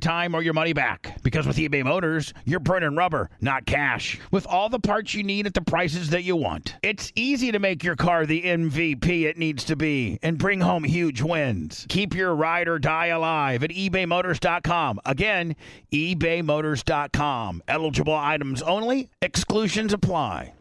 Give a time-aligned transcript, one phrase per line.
[0.00, 1.22] time or your money back.
[1.22, 4.18] Because with eBay Motors, you're burning rubber, not cash.
[4.30, 6.74] With all the parts you need at the prices that you want.
[6.82, 10.84] It's easy to make your car the MVP it needs to be and bring home
[10.84, 11.86] huge wins.
[11.88, 15.00] Keep your ride or die alive at ebaymotors.com.
[15.04, 15.56] Again,
[15.92, 17.62] ebaymotors.com.
[17.68, 20.52] Eligible items only, exclusions apply.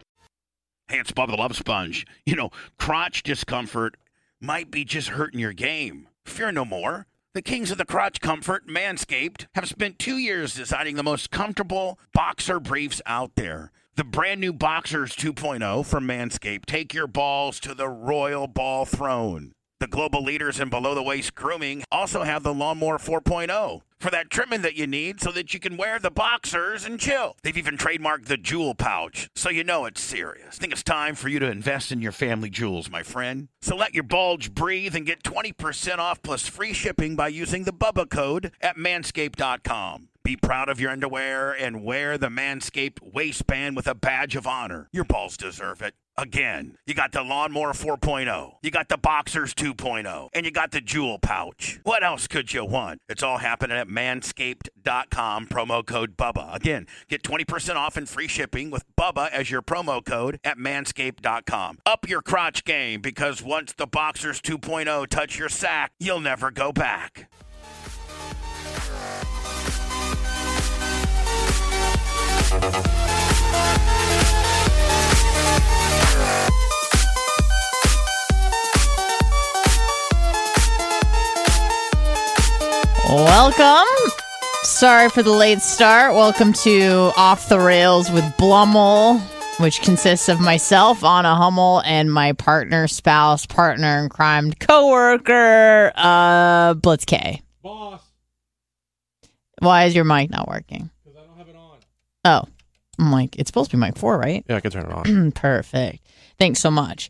[0.87, 2.05] Hey, it's Bubba the Love Sponge.
[2.27, 3.98] You know, crotch discomfort
[4.39, 6.07] might be just hurting your game.
[6.26, 7.07] Fear no more.
[7.35, 11.99] The kings of the crotch comfort, Manscaped, have spent two years designing the most comfortable
[12.13, 13.73] boxer briefs out there.
[13.98, 19.51] The brand new Boxers 2.0 from Manscaped take your balls to the royal ball throne.
[19.82, 24.29] The global leaders in below the waist grooming also have the Lawnmower 4.0 for that
[24.29, 27.35] trimming that you need so that you can wear the boxers and chill.
[27.41, 30.57] They've even trademarked the jewel pouch so you know it's serious.
[30.57, 33.47] I think it's time for you to invest in your family jewels, my friend.
[33.62, 37.73] So let your bulge breathe and get 20% off plus free shipping by using the
[37.73, 40.09] Bubba code at manscaped.com.
[40.23, 44.87] Be proud of your underwear and wear the Manscaped waistband with a badge of honor.
[44.91, 45.95] Your balls deserve it.
[46.18, 50.80] Again, you got the Lawnmower 4.0, you got the Boxers 2.0, and you got the
[50.80, 51.82] Jewel Pouch.
[51.84, 53.02] What else could you want?
[53.10, 56.55] It's all happening at manscaped.com, promo code BUBBA.
[56.55, 61.80] Again, get 20% off and free shipping with BUBBA as your promo code at manscaped.com.
[61.86, 66.72] Up your crotch game because once the Boxers 2.0 touch your sack, you'll never go
[66.72, 67.28] back.
[83.08, 84.12] Welcome.
[84.64, 86.16] Sorry for the late start.
[86.16, 89.20] Welcome to Off the Rails with Blummel,
[89.59, 96.74] which consists of myself, Anna Hummel, and my partner, spouse, partner in crime, coworker, uh,
[96.74, 97.42] Blitz K.
[97.62, 98.02] Boss,
[99.59, 100.90] Why is your mic not working?
[101.04, 101.78] because I don't have it on.
[102.25, 102.44] Oh,
[103.00, 104.44] I'm like, it's supposed to be mic four, right?
[104.47, 105.31] Yeah, I can turn it on.
[105.35, 106.06] Perfect.
[106.39, 107.09] Thanks so much.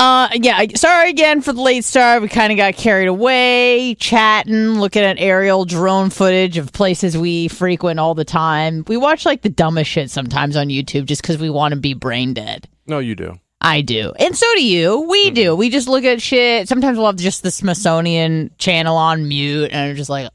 [0.00, 2.20] Uh, yeah, I- sorry again for the late start.
[2.20, 7.46] We kind of got carried away, chatting, looking at aerial drone footage of places we
[7.48, 8.84] frequent all the time.
[8.88, 11.94] We watch like the dumbest shit sometimes on YouTube just because we want to be
[11.94, 12.68] brain dead.
[12.86, 13.38] No, you do.
[13.60, 14.12] I do.
[14.18, 15.00] And so do you.
[15.08, 15.54] We do.
[15.54, 16.68] We just look at shit.
[16.68, 20.28] Sometimes we'll have just the Smithsonian channel on mute and we're just like,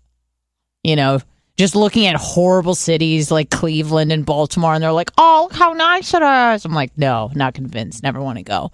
[0.84, 1.20] you know,
[1.60, 4.74] just looking at horrible cities like Cleveland and Baltimore.
[4.74, 6.64] And they're like, oh, how nice it is.
[6.64, 8.02] I'm like, no, not convinced.
[8.02, 8.72] Never want to go.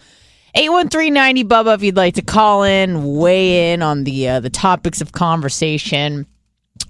[0.54, 5.02] 81390 Bubba, if you'd like to call in, weigh in on the uh, the topics
[5.02, 6.28] of conversation.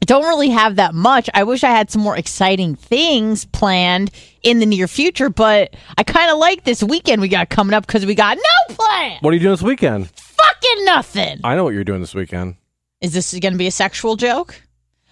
[0.01, 1.29] I don't really have that much.
[1.33, 4.11] I wish I had some more exciting things planned
[4.43, 7.87] in the near future, but I kind of like this weekend we got coming up
[7.87, 9.19] because we got no plan.
[9.21, 10.09] What are you doing this weekend?
[10.09, 11.39] Fucking nothing.
[11.45, 12.57] I know what you're doing this weekend.
[12.99, 14.61] Is this going to be a sexual joke?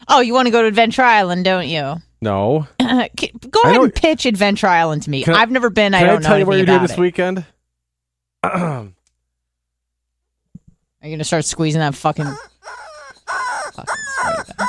[0.08, 1.96] Oh, you want to go to Adventure Island, don't you?
[2.22, 2.68] No.
[2.80, 5.24] Go I ahead know- and pitch Adventure Island to me.
[5.24, 5.94] Can I- I've never been.
[5.94, 7.02] I Can I, don't know tell you what you're doing about this it.
[7.02, 7.46] weekend?
[8.44, 8.88] Are
[11.02, 12.26] you going to start squeezing that fucking?
[13.74, 13.96] fucking.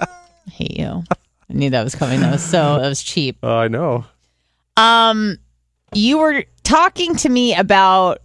[0.00, 1.02] I hate you.
[1.10, 2.20] I knew that was coming.
[2.20, 2.78] That was so.
[2.80, 3.38] That was cheap.
[3.42, 4.04] Uh, I know.
[4.76, 5.38] Um,
[5.92, 8.21] you were talking to me about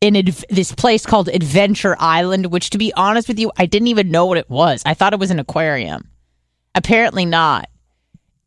[0.00, 3.88] in adv- this place called Adventure Island, which, to be honest with you, I didn't
[3.88, 4.82] even know what it was.
[4.86, 6.08] I thought it was an aquarium.
[6.74, 7.68] Apparently not.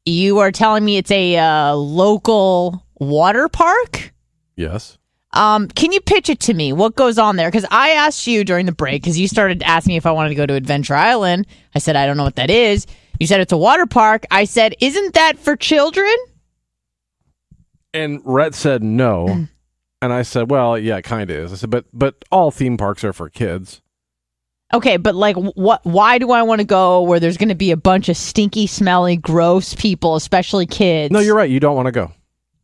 [0.06, 4.14] You are telling me it's a uh, local water park.
[4.56, 4.98] Yes.
[5.34, 6.74] Um, can you pitch it to me?
[6.74, 7.50] What goes on there?
[7.50, 10.30] Because I asked you during the break because you started asking me if I wanted
[10.30, 11.48] to go to Adventure Island.
[11.74, 12.86] I said I don't know what that is.
[13.20, 14.26] You said it's a water park.
[14.30, 16.14] I said, isn't that for children?
[17.94, 19.48] And Rhett said no.
[20.04, 21.54] and I said, well, yeah, it kind of is.
[21.54, 23.82] I said, but but all theme parks are for kids.
[24.74, 25.86] Okay, but like, what?
[25.86, 28.66] Why do I want to go where there's going to be a bunch of stinky,
[28.68, 31.12] smelly, gross people, especially kids?
[31.12, 31.50] No, you're right.
[31.50, 32.12] You don't want to go.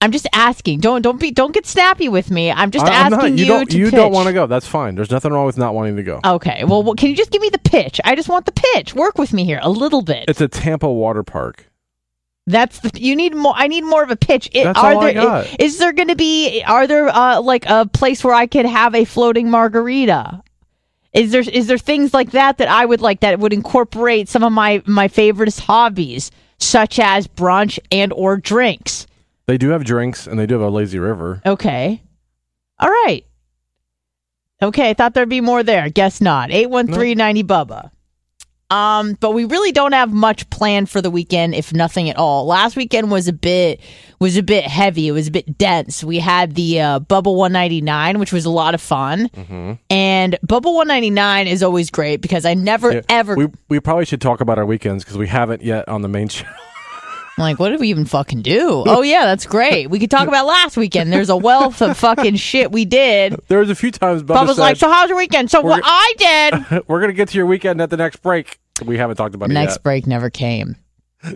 [0.01, 0.80] I'm just asking.
[0.80, 2.51] Don't don't be don't get snappy with me.
[2.51, 3.39] I'm just I- I'm asking not.
[3.39, 3.69] You, you, don't.
[3.69, 3.94] to You pitch.
[3.95, 4.47] don't want to go.
[4.47, 4.95] That's fine.
[4.95, 6.19] There's nothing wrong with not wanting to go.
[6.25, 6.63] Okay.
[6.63, 8.00] Well, well, can you just give me the pitch?
[8.06, 8.95] I just want the pitch.
[8.95, 10.25] Work with me here a little bit.
[10.30, 11.65] It's a Tampa water park.
[12.50, 13.54] That's the you need more.
[13.56, 14.50] I need more of a pitch.
[14.54, 15.62] It, That's are all I there got.
[15.62, 16.63] is there going to be?
[16.63, 20.42] Are there uh, like a place where I could have a floating margarita?
[21.13, 24.44] Is there is there things like that that I would like that would incorporate some
[24.44, 29.06] of my my favorite hobbies, such as brunch and or drinks?
[29.45, 31.44] They do have drinks and they do have a lazy river.
[31.45, 32.02] Okay.
[32.80, 33.25] All right.
[34.60, 35.88] Okay, I thought there'd be more there.
[35.90, 36.50] Guess not.
[36.50, 37.92] 81390 Bubba.
[38.71, 42.45] Um, but we really don't have much planned for the weekend, if nothing at all.
[42.45, 43.80] Last weekend was a bit
[44.19, 45.07] was a bit heavy.
[45.07, 46.04] It was a bit dense.
[46.04, 49.74] We had the uh, Bubble 199, which was a lot of fun, Mm-hmm.
[49.89, 54.21] and Bubble 199 is always great because I never Yeah, ever We we probably should
[54.21, 56.45] talk about our weekends because we haven't yet on the main show.
[57.39, 58.83] I'm like, what did we even fucking do?
[58.86, 59.89] Oh yeah, that's great.
[59.89, 61.13] We could talk about last weekend.
[61.13, 63.36] There's a wealth of fucking shit we did.
[63.47, 65.50] There was a few times Bubba Bubba's said, like, so how's your weekend?
[65.50, 66.83] So what I did.
[66.88, 69.77] "We're gonna get to your weekend at the next break." We haven't talked about Next
[69.77, 70.75] it break never came.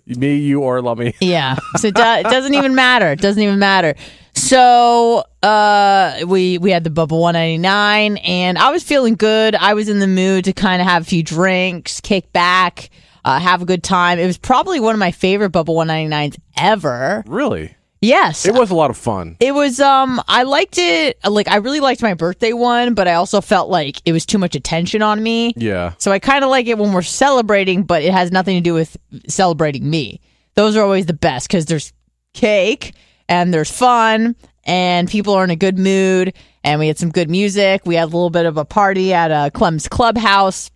[0.05, 1.13] Me, you, or Lummy.
[1.19, 1.55] Yeah.
[1.77, 3.11] So it, do- it doesn't even matter.
[3.11, 3.95] It doesn't even matter.
[4.35, 9.55] So uh, we we had the Bubble 199, and I was feeling good.
[9.55, 12.89] I was in the mood to kind of have a few drinks, kick back,
[13.25, 14.19] uh, have a good time.
[14.19, 17.23] It was probably one of my favorite Bubble 199s ever.
[17.27, 17.75] Really?
[18.03, 18.45] Yes.
[18.45, 19.37] It was a lot of fun.
[19.39, 23.13] It was um I liked it like I really liked my birthday one, but I
[23.13, 25.53] also felt like it was too much attention on me.
[25.55, 25.93] Yeah.
[25.99, 28.73] So I kind of like it when we're celebrating, but it has nothing to do
[28.73, 28.97] with
[29.29, 30.19] celebrating me.
[30.55, 31.93] Those are always the best cuz there's
[32.33, 32.93] cake
[33.29, 34.35] and there's fun
[34.65, 36.33] and people are in a good mood
[36.65, 37.83] and we had some good music.
[37.85, 40.69] We had a little bit of a party at a Clem's Clubhouse.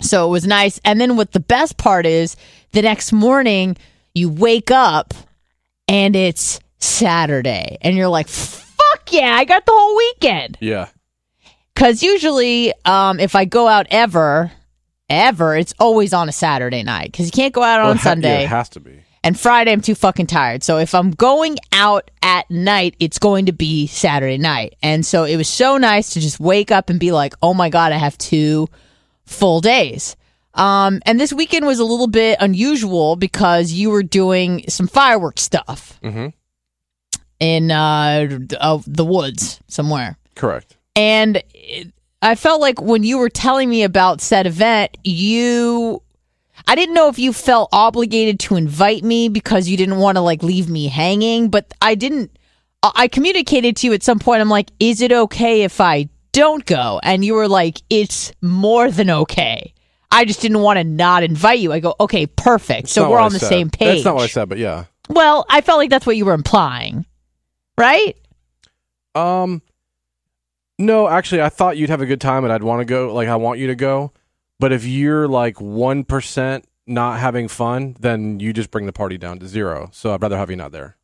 [0.00, 0.80] So it was nice.
[0.84, 2.36] And then what the best part is,
[2.72, 3.76] the next morning
[4.14, 5.14] you wake up
[5.88, 10.88] and it's Saturday and you're like, "Fuck yeah, I got the whole weekend." Yeah.
[11.74, 14.52] Cuz usually um if I go out ever
[15.08, 18.08] ever it's always on a Saturday night cuz you can't go out Well, on ha-
[18.10, 19.00] yeah, Sunday it has to be.
[19.24, 20.62] and Friday I'm too fucking tired.
[20.62, 24.74] So if I'm going out at night, it's going to be Saturday night.
[24.82, 27.68] And so it was so nice to just wake up and be like, "Oh my
[27.70, 28.68] god, I have two
[29.30, 30.16] full days."
[30.54, 35.42] Um, and this weekend was a little bit unusual because you were doing some fireworks
[35.42, 36.32] stuff Mhm.
[37.38, 38.26] in uh,
[38.60, 40.18] uh, the woods somewhere.
[40.34, 40.76] Correct.
[40.96, 41.92] And it-
[42.22, 46.02] I felt like when you were telling me about said event, you
[46.68, 50.20] I didn't know if you felt obligated to invite me because you didn't want to
[50.20, 52.30] like leave me hanging, but I didn't
[52.82, 56.64] I communicated to you at some point I'm like, "Is it okay if I don't
[56.66, 59.74] go?" And you were like, "It's more than okay."
[60.12, 61.72] I just didn't want to not invite you.
[61.72, 63.96] I go, "Okay, perfect." That's so we're on the same page.
[63.96, 64.84] That's not what I said, but yeah.
[65.08, 67.04] Well, I felt like that's what you were implying.
[67.78, 68.16] Right?
[69.14, 69.62] Um,
[70.78, 73.12] no, actually, I thought you'd have a good time and I'd want to go.
[73.12, 74.12] Like, I want you to go.
[74.58, 79.16] But if you're like one percent not having fun, then you just bring the party
[79.16, 79.88] down to zero.
[79.92, 80.96] So I'd rather have you not there.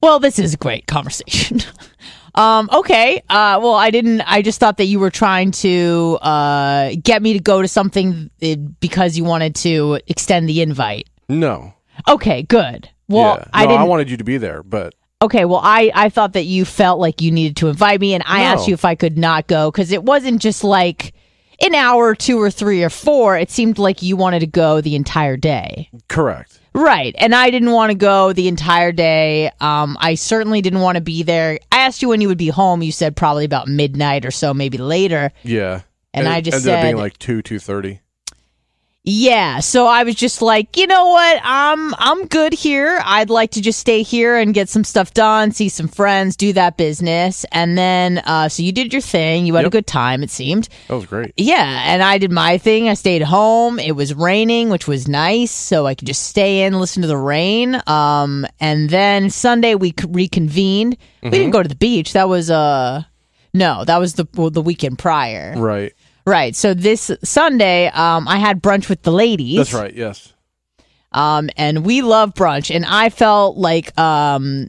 [0.00, 1.60] Well, this is a great conversation.
[2.34, 3.22] um, okay.
[3.28, 4.20] Uh, well, I didn't.
[4.22, 8.30] I just thought that you were trying to uh, get me to go to something
[8.42, 11.08] uh, because you wanted to extend the invite.
[11.28, 11.74] No.
[12.08, 12.88] Okay, good.
[13.08, 13.44] Well, yeah.
[13.52, 13.80] I didn't.
[13.80, 15.44] I wanted you to be there, but okay.
[15.44, 18.38] Well, I I thought that you felt like you needed to invite me, and I
[18.40, 18.44] No.
[18.46, 21.12] asked you if I could not go because it wasn't just like
[21.60, 23.36] an hour, two, or three, or four.
[23.36, 25.90] It seemed like you wanted to go the entire day.
[26.08, 26.58] correct.
[26.74, 27.14] Right.
[27.18, 29.50] And I didn't want to go the entire day.
[29.60, 31.58] Um, I certainly didn't want to be there.
[31.70, 32.82] I asked you when you would be home.
[32.82, 35.32] You said probably about midnight or so, maybe later.
[35.42, 35.82] Yeah.
[36.14, 38.01] And I just ended up being like two, two thirty.
[39.04, 39.58] Yeah.
[39.58, 41.40] So I was just like, you know what?
[41.42, 43.00] I'm I'm good here.
[43.04, 46.52] I'd like to just stay here and get some stuff done, see some friends, do
[46.52, 47.44] that business.
[47.50, 49.44] And then uh so you did your thing.
[49.44, 50.68] You had a good time, it seemed.
[50.86, 51.32] That was great.
[51.36, 52.88] Yeah, and I did my thing.
[52.88, 53.80] I stayed home.
[53.80, 57.16] It was raining, which was nice, so I could just stay in, listen to the
[57.16, 57.82] rain.
[57.88, 60.96] Um, and then Sunday we reconvened.
[61.24, 62.12] We didn't go to the beach.
[62.12, 63.02] That was uh,
[63.52, 65.54] no, that was the well, the weekend prior.
[65.56, 65.92] Right.
[66.24, 66.54] Right.
[66.54, 69.56] So this Sunday, um, I had brunch with the ladies.
[69.56, 69.94] That's right.
[69.94, 70.32] Yes.
[71.12, 74.68] Um, and we love brunch, and I felt like um,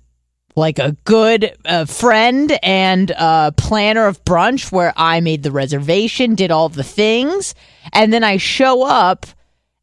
[0.55, 6.36] like a good uh, friend and uh, planner of brunch, where I made the reservation,
[6.36, 7.55] did all the things,
[7.93, 9.25] and then I show up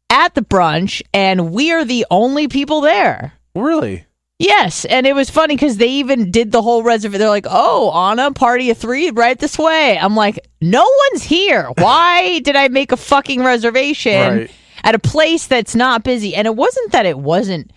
[0.09, 3.33] at the brunch, and we are the only people there.
[3.55, 4.05] Really?
[4.41, 7.19] Yes, and it was funny because they even did the whole reservation.
[7.19, 11.69] They're like, "Oh, Anna, party of three, right this way." I'm like, "No one's here.
[11.77, 14.51] Why did I make a fucking reservation Right.
[14.83, 17.71] at a place that's not busy?" And it wasn't that it wasn't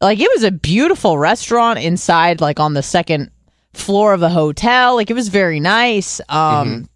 [0.00, 3.30] like it was a beautiful restaurant inside, like on the second
[3.72, 4.94] floor of the hotel.
[4.94, 6.20] Like it was very nice.
[6.28, 6.88] Um,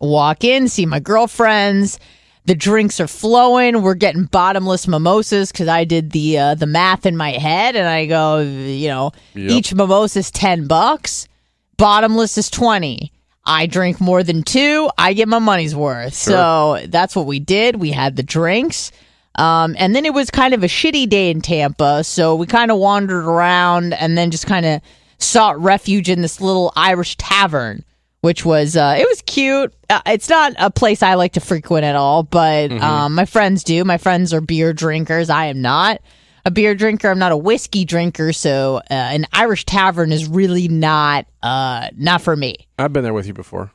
[0.00, 1.98] walk in, see my girlfriends.
[2.44, 3.82] The drinks are flowing.
[3.82, 7.86] We're getting bottomless mimosas because I did the uh, the math in my head, and
[7.86, 9.50] I go, you know, Yep.
[9.50, 11.28] each mimosa is ten bucks.
[11.76, 13.12] Bottomless is twenty.
[13.44, 16.14] I drink more than two, I get my money's worth.
[16.14, 17.76] So that's what we did.
[17.76, 18.92] We had the drinks.
[19.34, 22.04] Um, and then it was kind of a shitty day in Tampa.
[22.04, 24.80] So we kind of wandered around and then just kind of
[25.18, 27.82] sought refuge in this little Irish tavern,
[28.22, 29.74] which was, uh, it was cute.
[29.90, 33.62] Uh, it's not a place I like to frequent at all, but, um, my friends
[33.64, 33.84] do.
[33.84, 35.28] My friends are beer drinkers.
[35.28, 36.00] I am not
[36.44, 37.10] a beer drinker.
[37.10, 38.32] I'm not a whiskey drinker.
[38.32, 42.66] So, uh, an Irish tavern is really not, uh, not for me.
[42.78, 43.70] I've been there with you before.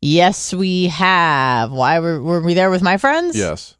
[0.00, 1.72] Yes, we have.
[1.72, 3.36] Why were, were we there with my friends?
[3.36, 3.76] Yes.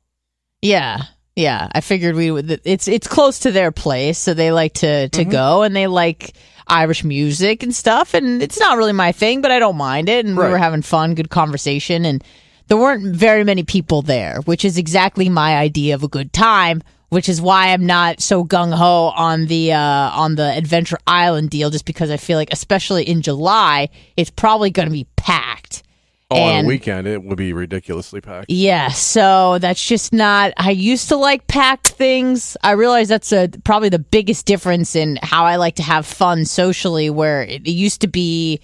[0.61, 1.03] Yeah.
[1.37, 1.69] Yeah.
[1.73, 5.25] I figured we would it's it's close to their place, so they like to to
[5.25, 6.33] go and they like
[6.69, 10.27] Irish music and stuff and it's not really my thing, but I don't mind it
[10.27, 10.51] and we Right.
[10.51, 12.23] were having fun, good conversation and
[12.69, 16.83] there weren't very many people there, which is exactly my idea of a good time,
[17.11, 21.51] which is why I'm not so gung ho on the uh on the Adventure Island
[21.51, 25.85] deal just because I feel like especially in July, it's probably going to be packed.
[26.31, 28.47] Oh, on And- a weekend, it would be ridiculously packed.
[28.49, 30.53] Yeah, so that's just not.
[30.57, 32.57] I used to like packed things.
[32.65, 36.45] I realize that's a, probably the biggest difference in how I like to have fun
[36.45, 37.11] socially.
[37.11, 38.61] Where it, it used to be,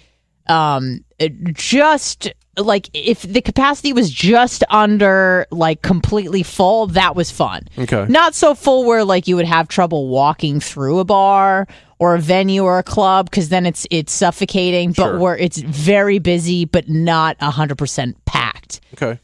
[0.47, 1.05] um,
[1.53, 7.61] just like if the capacity was just under like completely full, that was fun.
[7.77, 8.05] Okay.
[8.09, 11.67] Not so full where like you would have trouble walking through a bar
[12.03, 14.89] or a venue or a club because then it's it's suffocating.
[14.91, 15.19] But Sure.
[15.19, 18.81] where it's very busy but not hundred percent packed.
[18.95, 19.19] Okay.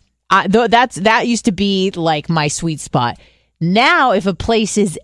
[0.47, 3.19] Though that's that used to be like my sweet spot.
[3.59, 4.97] Now, if a place is,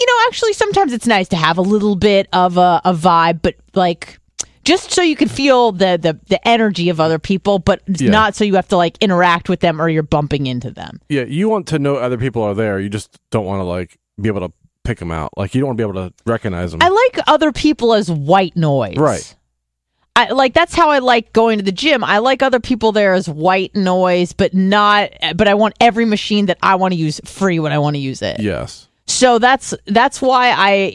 [0.00, 3.42] you know, actually sometimes it's nice to have a little bit of a, a vibe,
[3.42, 4.18] but like
[4.64, 8.10] just so you can feel the the, the energy of other people, but Yeah.
[8.10, 11.00] not so you have to like interact with them or you're bumping into them.
[11.10, 12.80] Yeah, you want to know other people are there.
[12.80, 14.52] You just don't want to like be able to
[14.84, 15.30] pick them out.
[15.36, 16.82] Like you don't want to be able to recognize them.
[16.82, 18.96] I like other people as white noise.
[18.96, 19.36] Right.
[20.14, 22.04] I like that's how I like going to the gym.
[22.04, 26.46] I like other people there as white noise, but not but I want every machine
[26.46, 28.40] that I want to use free when I want to use it.
[28.40, 28.88] yes.
[29.06, 30.50] So that's that's why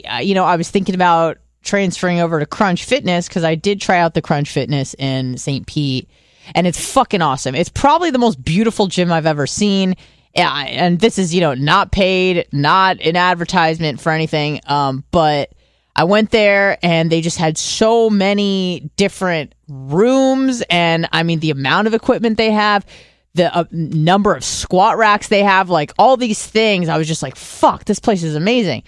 [0.06, 3.80] I you know I was thinking about transferring over to Crunch Fitness because I did
[3.80, 5.66] try out the Crunch Fitness in St.
[5.66, 6.08] Pete,
[6.54, 7.54] and it's fucking awesome.
[7.54, 9.94] It's probably the most beautiful gym I've ever seen.
[10.34, 15.52] Yeah, and this is you know not paid, not an advertisement for anything, um, but
[15.96, 21.50] I went there and they just had so many different rooms, and I mean the
[21.50, 22.86] amount of equipment they have
[23.34, 26.88] the uh, number of squat racks they have, like all these things.
[26.88, 28.82] I was just like, fuck, this place is amazing.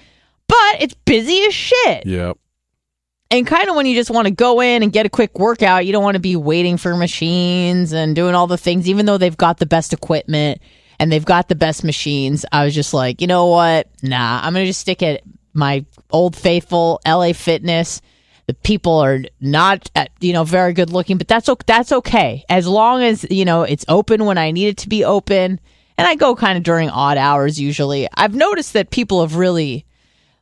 [0.47, 2.07] But it's busy as shit.
[2.07, 2.37] Yep.
[3.31, 5.87] And kind of when you just want to go in and get a quick workout,
[5.87, 9.19] you don't want to be waiting for machines and doing all the things, even though
[9.19, 10.61] they've got the best equipment
[11.01, 12.45] and they've got the best machines.
[12.53, 13.89] I was just like, you know what?
[14.03, 15.23] Nah, I'm going to just stick at
[15.55, 18.03] my old faithful LA Fitness.
[18.47, 22.67] The people are not, uh, you know, very good looking, but that's that's okay as
[22.67, 25.59] long as you know it's open when I need it to be open.
[25.97, 28.09] And I go kind of during odd hours usually.
[28.15, 29.87] I've noticed that people have really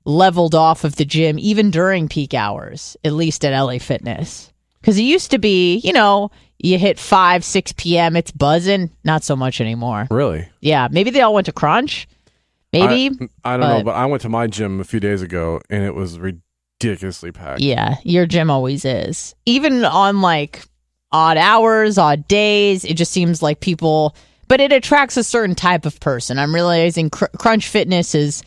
[0.04, 4.52] leveled off of the gym even during peak hours, at least at LA Fitness.
[4.80, 8.90] Because it used to be, you know, you hit 5, 6 p.m., it's buzzing.
[9.04, 10.06] Not so much anymore.
[10.10, 10.48] Really?
[10.60, 12.08] Yeah, maybe they all went to Crunch.
[12.72, 13.06] Maybe.
[13.06, 15.22] I, mm, I don't know, but- but I went to my gym a few days
[15.22, 17.60] ago and it was ridiculously packed.
[17.60, 19.34] yeah, your gym always is.
[19.46, 20.64] Even on like
[21.10, 24.14] odd hours, odd days, it just seems like people,
[24.48, 26.38] but it attracts a certain type of person.
[26.38, 28.42] I'm realizing Cr- Crunch Fitness is,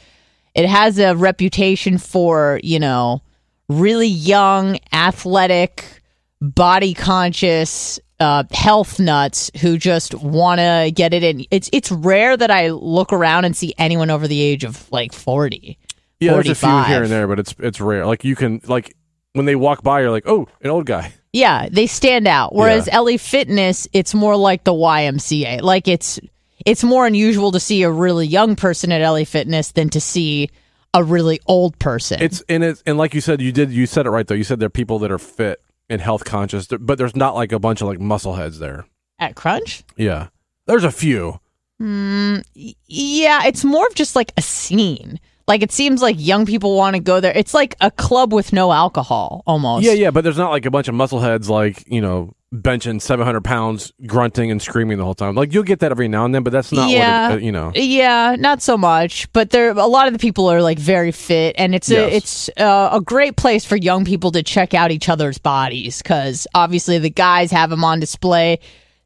[0.53, 3.21] it has a reputation for, you know,
[3.69, 6.00] really young, athletic,
[6.41, 11.45] body conscious, uh, health nuts who just want to get it in.
[11.51, 15.13] It's it's rare that I look around and see anyone over the age of like
[15.13, 15.77] 40.
[16.19, 18.05] Yeah, there's a few here and there, but it's it's rare.
[18.05, 18.95] Like you can like
[19.33, 21.13] when they walk by, you're like, oh, an old guy.
[21.33, 22.53] Yeah, they stand out.
[22.53, 25.61] Whereas LA Fitness, it's more like the YMCA.
[25.61, 26.19] Like it's
[26.65, 30.49] it's more unusual to see a really young person at LA Fitness than to see
[30.93, 32.21] a really old person.
[32.21, 34.35] It's and it's and like you said, you did you said it right though.
[34.35, 37.51] You said there are people that are fit and health conscious, but there's not like
[37.51, 38.85] a bunch of like muscle heads there.
[39.19, 39.83] at Crunch.
[39.97, 40.29] Yeah,
[40.65, 41.39] there's a few.
[41.81, 42.43] Mm,
[42.87, 45.19] yeah, it's more of just like a scene.
[45.47, 47.33] Like it seems like young people want to go there.
[47.35, 49.85] It's like a club with no alcohol almost.
[49.85, 53.01] Yeah, yeah, but there's not like a bunch of muscle heads like you know benching
[53.01, 55.35] 700 pounds, grunting and screaming the whole time.
[55.35, 57.29] Like you'll get that every now and then, but that's not Yeah.
[57.29, 57.71] what it, uh, you know.
[57.73, 61.55] Yeah, not so much, but there a lot of the people are like very fit,
[61.57, 65.07] and it's a it's uh, a great place for young people to check out each
[65.07, 68.59] other's bodies because obviously the guys have them on display,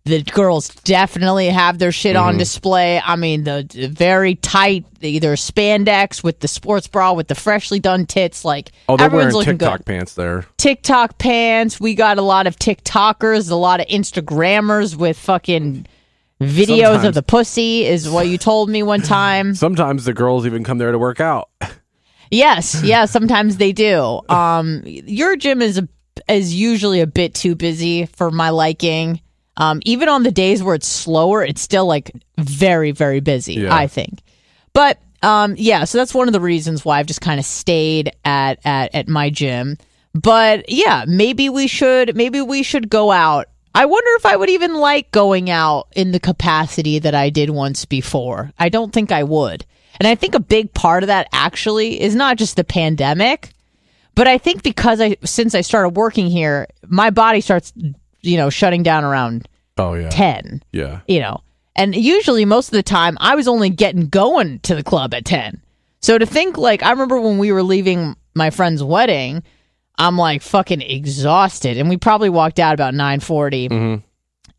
[0.05, 2.25] The girls definitely have their shit Mm-hmm.
[2.27, 3.01] on display.
[3.03, 7.79] I mean, the, the very tight, either spandex with the sports bra with the freshly
[7.79, 8.45] done tits.
[8.45, 9.85] Like Oh, they're everyone's wearing TikTok good.
[9.87, 10.45] pants there.
[10.57, 11.79] TikTok pants.
[11.79, 15.87] We got a lot of TikTokers, a lot of Instagrammers with fucking
[16.39, 17.85] videos Sometimes- of the pussy.
[17.85, 19.55] Is what you told me one time.
[19.65, 21.49] Sometimes the girls even come there to work out.
[22.29, 24.21] Yes, yeah, sometimes they do.
[24.29, 25.87] Um, your gym is a,
[26.27, 29.19] is usually a bit too busy for my liking.
[29.57, 33.55] Um, even on the days where it's slower, it's still like very, very busy.
[33.55, 33.73] Yeah.
[33.73, 34.19] I think,
[34.73, 38.11] but um, yeah, so that's one of the reasons why I've just kind of stayed
[38.23, 39.77] at at at my gym.
[40.13, 43.47] But yeah, maybe we should maybe we should go out.
[43.73, 47.49] I wonder if I would even like going out in the capacity that I did
[47.49, 48.53] once before.
[48.57, 49.65] I don't think I would.
[49.99, 53.51] And I think a big part of that actually is not just the pandemic,
[54.13, 57.73] but I think because I since I started working here, my body starts
[58.25, 61.01] you know shutting down around Oh yeah, 10 yeah.
[61.07, 61.41] you know.
[61.75, 65.25] And usually, most of the time, I was only getting going to the club at
[65.25, 65.61] 10.
[65.99, 69.43] So to think, like, I remember when we were leaving my friend's wedding,
[69.97, 71.77] I'm like fucking exhausted.
[71.77, 73.67] And we probably walked out about 940.
[73.69, 74.03] Mhm.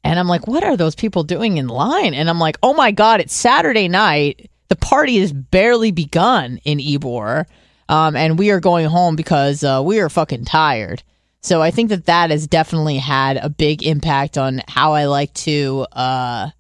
[0.05, 2.13] And I'm like, what are those people doing in line?
[2.13, 4.51] And I'm like, oh my God, it's Saturday night.
[4.69, 7.47] The party has barely begun in Ybor.
[7.89, 11.03] Um, and we are going home because uh, we are fucking tired.
[11.41, 15.33] So I think that that has definitely had a big impact on how I like
[15.35, 16.51] to uh,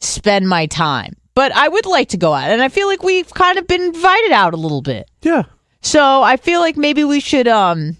[0.00, 1.14] spend my time.
[1.34, 3.82] But I would like to go out, and I feel like we've kind of been
[3.82, 5.10] invited out a little bit.
[5.22, 5.44] Yeah.
[5.82, 7.96] So I feel like maybe we should um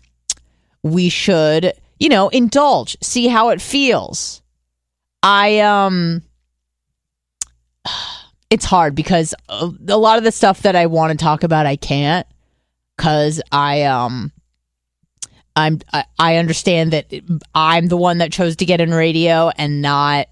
[0.82, 4.40] we should, you know, indulge, see how it feels.
[5.22, 6.22] I um
[8.50, 11.76] it's hard because a lot of the stuff that I want to talk about I
[11.76, 12.26] can't
[12.96, 14.30] cuz I um
[15.56, 17.12] I'm I, I understand that
[17.54, 20.28] I'm the one that chose to get in radio and not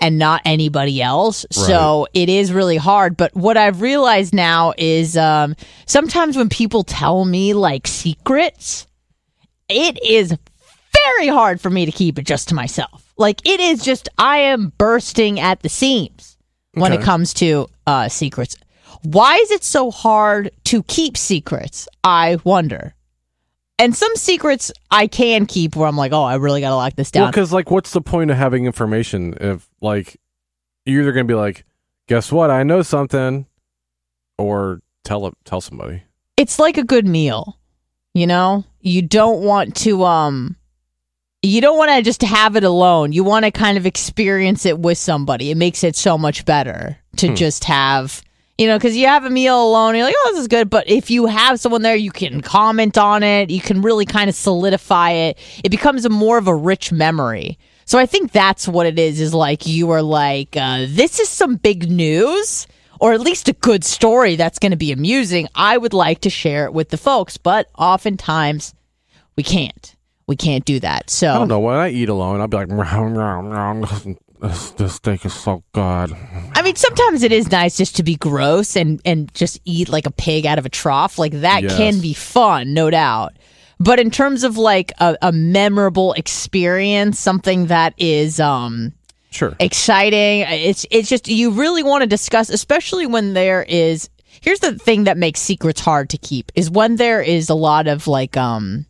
[0.00, 1.44] and not anybody else.
[1.50, 3.16] So it is really hard.
[3.16, 8.86] But what I've realized now is um, sometimes when people tell me like secrets,
[9.68, 10.34] it is
[11.04, 13.12] very hard for me to keep it just to myself.
[13.16, 16.36] Like it is just, I am bursting at the seams
[16.72, 18.56] when it comes to uh, secrets.
[19.02, 21.86] Why is it so hard to keep secrets?
[22.02, 22.94] I wonder.
[23.78, 26.94] And some secrets I can keep where I'm like, oh, I really got to lock
[26.94, 27.30] this down.
[27.30, 30.16] because like, what's the point of having information if like
[30.86, 31.64] you're either gonna be like,
[32.08, 33.46] guess what, I know something,
[34.38, 36.02] or tell it, tell somebody.
[36.36, 37.58] it's like a good meal
[38.14, 40.56] you know you don't want to um
[41.42, 44.78] you don't want to just have it alone you want to kind of experience it
[44.78, 47.34] with somebody it makes it so much better to Hmm.
[47.34, 48.22] just have
[48.58, 50.88] you know because you have a meal alone you're like oh this is good but
[50.88, 54.34] if you have someone there you can comment on it you can really kind of
[54.36, 58.86] solidify it it becomes a more of a rich memory so i think that's what
[58.86, 62.66] it is is like you are like uh, this is some big news
[63.00, 66.30] or at least a good story that's going to be amusing, I would like to
[66.30, 67.36] share it with the folks.
[67.36, 68.74] But oftentimes
[69.36, 69.94] we can't.
[70.26, 71.10] We can't do that.
[71.10, 73.42] So I don't know when I eat alone, I'll be like, "Meow, meow,
[73.74, 74.16] meow,
[74.48, 76.12] this, this steak is so good.
[76.54, 80.06] I mean, sometimes it is nice just to be gross and and just eat like
[80.06, 81.18] a pig out of a trough.
[81.18, 81.76] Like that Yes.
[81.76, 83.32] can be fun, no doubt.
[83.80, 88.92] But in terms of like a, a memorable experience, something that is um
[89.30, 89.56] Sure.
[89.58, 90.42] exciting.
[90.48, 94.08] It's it's just you really want to discuss, especially when there is.
[94.40, 97.86] Here's the thing that makes secrets hard to keep is when there is a lot
[97.88, 98.84] of like um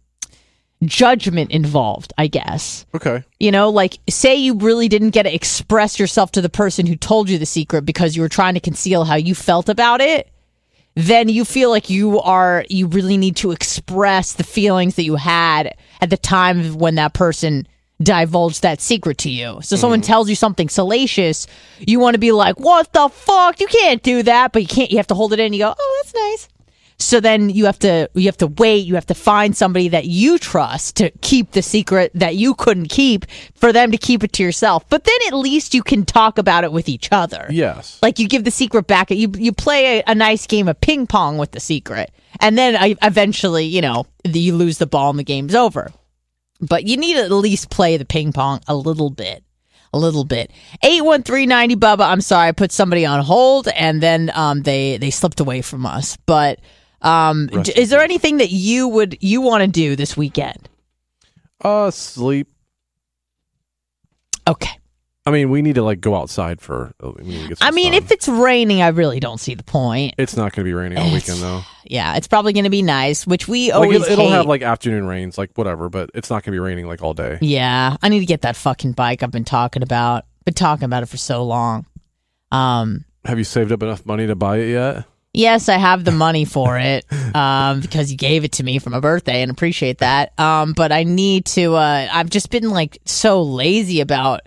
[0.88, 2.12] judgment involved.
[2.18, 3.22] I guess Okay.
[3.40, 6.96] you know, like say you really didn't get to express yourself to the person who
[6.96, 10.30] told you the secret because you were trying to conceal how you felt about it.
[10.96, 15.16] Then you feel like you are you really need to express the feelings that you
[15.16, 17.66] had at the time when that person
[18.02, 19.58] divulged that secret to you.
[19.62, 20.06] So someone mm-hmm.
[20.06, 21.46] tells you something salacious,
[21.78, 23.60] you want to be like, "What the fuck?
[23.60, 25.60] You can't do that." But you can't you have to hold it in and you
[25.62, 26.48] go, "Oh, that's nice."
[27.04, 30.06] So then you have to you have to wait, you have to find somebody that
[30.06, 34.32] you trust to keep the secret that you couldn't keep for them to keep it
[34.34, 34.88] to yourself.
[34.88, 37.46] But then at least you can talk about it with each other.
[37.50, 37.98] Yes.
[38.02, 39.10] Like you give the secret back.
[39.10, 42.74] You you play a, a nice game of ping pong with the secret, and then
[42.76, 45.92] I, eventually, you know, the- you lose the ball and the game's over.
[46.60, 49.42] But you need to at least play the ping pong a little bit,
[49.92, 50.50] a little bit.
[50.82, 52.06] Eight one three ninety Bubba.
[52.08, 55.84] I'm sorry, I put somebody on hold, and then um they they slipped away from
[55.84, 56.16] us.
[56.24, 56.60] But
[57.04, 60.68] um, d- is there anything that you would you want to do this weekend?
[61.62, 62.48] Uh, sleep.
[64.46, 64.70] Okay.
[65.26, 66.92] I mean, we need to like go outside for.
[67.02, 68.02] uh, We need to get some I mean, sun.
[68.02, 70.14] if it's raining, I really don't see the point.
[70.18, 71.62] it's not going to be raining all weekend though.
[71.84, 74.32] Yeah, it's probably going to be nice, which we Like always it, it'll hate.
[74.34, 77.14] have like afternoon rains, like whatever, but it's not going to be raining like all
[77.14, 77.38] day.
[77.40, 80.24] yeah, I need to get that fucking bike I've been talking about.
[80.44, 81.86] Been talking about it for so long.
[82.52, 85.04] Um, Have you saved up enough money to buy it yet?
[85.34, 88.90] Yes, I have the money for it um, because you gave it to me for
[88.90, 90.38] my birthday and appreciate that.
[90.38, 91.74] Um, but I need to.
[91.74, 94.42] Uh, I've just been like so lazy about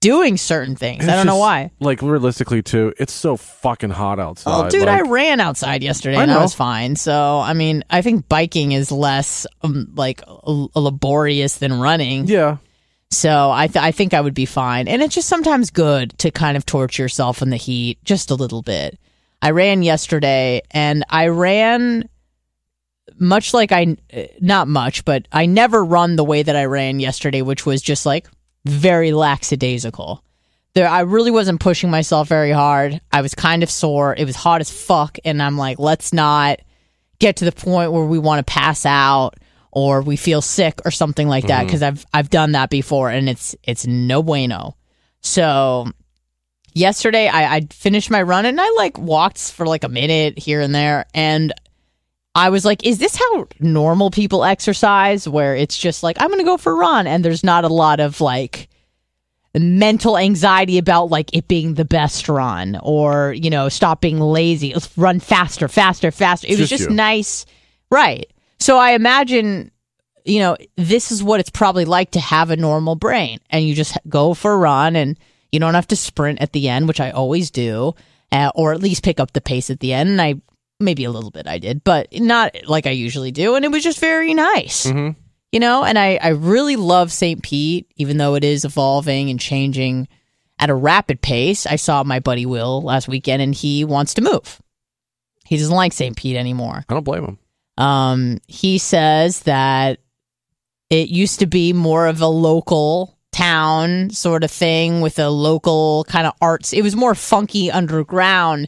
[0.00, 1.06] doing certain things.
[1.08, 1.70] I don't know why.
[1.80, 4.66] Like realistically, too, it's so fucking hot outside.
[4.66, 6.96] Oh, dude, I ran outside yesterday I and I was fine.
[6.96, 12.26] So, I mean, I think biking is less um, like l- laborious than running.
[12.26, 12.56] yeah,
[13.10, 14.86] So I, th- I think I would be fine.
[14.88, 18.34] And it's just sometimes good to kind of torture yourself in the heat just a
[18.34, 18.98] little bit.
[19.42, 22.08] I ran yesterday and I ran
[23.18, 23.96] much like I,
[24.40, 28.06] not much, but I never run the way that I ran yesterday, which was just
[28.06, 28.26] like
[28.64, 30.22] very lackadaisical.
[30.74, 33.00] There, I really wasn't pushing myself very hard.
[33.10, 34.14] I was kind of sore.
[34.16, 35.18] It was hot as fuck.
[35.24, 36.60] And I'm like, let's not
[37.18, 39.36] get to the point where we want to pass out
[39.70, 41.66] or we feel sick or something like that mm-hmm.
[41.66, 44.76] because I've I've done that before and it's it's no bueno.
[45.20, 45.86] So
[46.76, 50.60] yesterday I, I finished my run and I like walked for like a minute here
[50.60, 51.06] and there.
[51.14, 51.52] And
[52.34, 55.26] I was like, is this how normal people exercise?
[55.26, 57.06] Where it's just like I'm gonna go for a run.
[57.06, 58.68] And there's not a lot of like
[59.54, 64.74] mental anxiety about like it being the best run or you know stop being lazy.
[64.74, 66.46] Let's run faster faster faster.
[66.46, 66.96] It was Just just you.
[66.96, 67.46] nice.
[67.90, 68.30] Right.
[68.58, 69.70] So i imagine
[70.24, 73.40] you know this is what it's probably like to have a normal brain.
[73.48, 75.18] And you just go for a run and
[75.52, 77.94] you don't have to sprint at the end which i always do
[78.32, 80.08] uh, or at least pick up the pace at the end.
[80.10, 80.34] And i
[80.80, 83.54] maybe a little bit i did but not like i usually do.
[83.54, 84.84] And it was just very nice.
[84.88, 85.10] Hmm
[85.52, 89.40] you know and I, I really love st pete even though it is evolving and
[89.40, 90.08] changing
[90.58, 91.66] at a rapid pace.
[91.66, 94.60] I saw my buddy will last weekend and he wants to move.
[95.46, 96.84] He doesn't like st pete anymore.
[96.88, 97.38] I don't blame him.
[97.78, 100.00] um, he says that
[100.90, 106.04] it used to be more of a local town sort of thing with a local
[106.08, 108.66] kind of arts it was more funky underground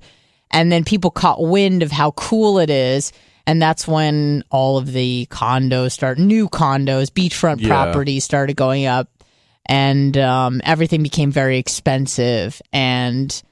[0.51, 3.13] and then people caught wind of how cool it is
[3.47, 7.69] and that's when all of the condos start new condos beachfront Yeah.
[7.69, 9.09] properties started going up
[9.71, 13.43] and um, everything became very expensive and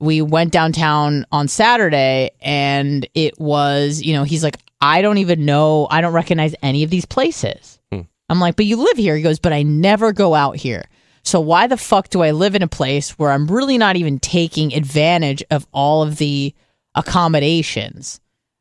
[0.00, 5.44] we went downtown on saturday and it was you know he's like i don't even
[5.44, 8.00] know i don't recognize any of these places Hmm.
[8.28, 9.16] I'm like but you live here.
[9.16, 10.84] He goes but i never go out here.
[11.22, 14.18] So why the fuck do i live in a place where i'm really not even
[14.18, 16.54] taking advantage of all of the
[16.94, 18.20] accommodations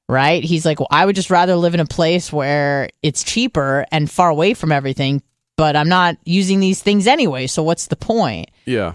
[0.10, 0.44] right?
[0.44, 4.10] He's like well i would just rather live in a place where it's cheaper and
[4.10, 5.22] far away from everything
[5.56, 8.50] but i'm not using these things anyway so what's the point?
[8.66, 8.94] Yeah,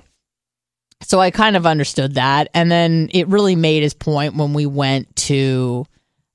[1.03, 2.49] so I kind of understood that.
[2.55, 5.87] And then it really made his point when we went to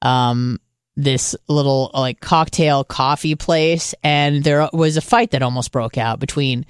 [0.02, 0.60] um,
[0.96, 6.20] this little like cocktail coffee place, and there was a fight that almost broke out
[6.20, 6.66] between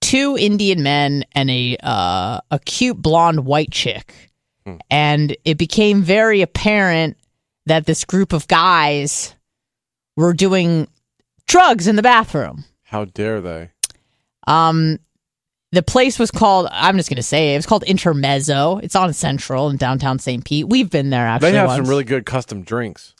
[0.00, 4.30] two Indian men and a uh, a cute blonde white chick,
[4.90, 7.16] and it became very apparent
[7.66, 9.34] that this group of guys
[10.16, 10.88] were doing
[11.46, 12.64] drugs in the bathroom.
[12.84, 13.70] how dare they?
[14.46, 14.98] Um,
[15.72, 16.68] the place was called.
[16.72, 18.78] I'm just gonna say it, it was called Intermezzo.
[18.78, 20.44] It's on Central in downtown St.
[20.44, 20.68] Pete.
[20.68, 21.52] We've been there actually.
[21.52, 21.84] They have once.
[21.84, 23.14] some really good custom drinks.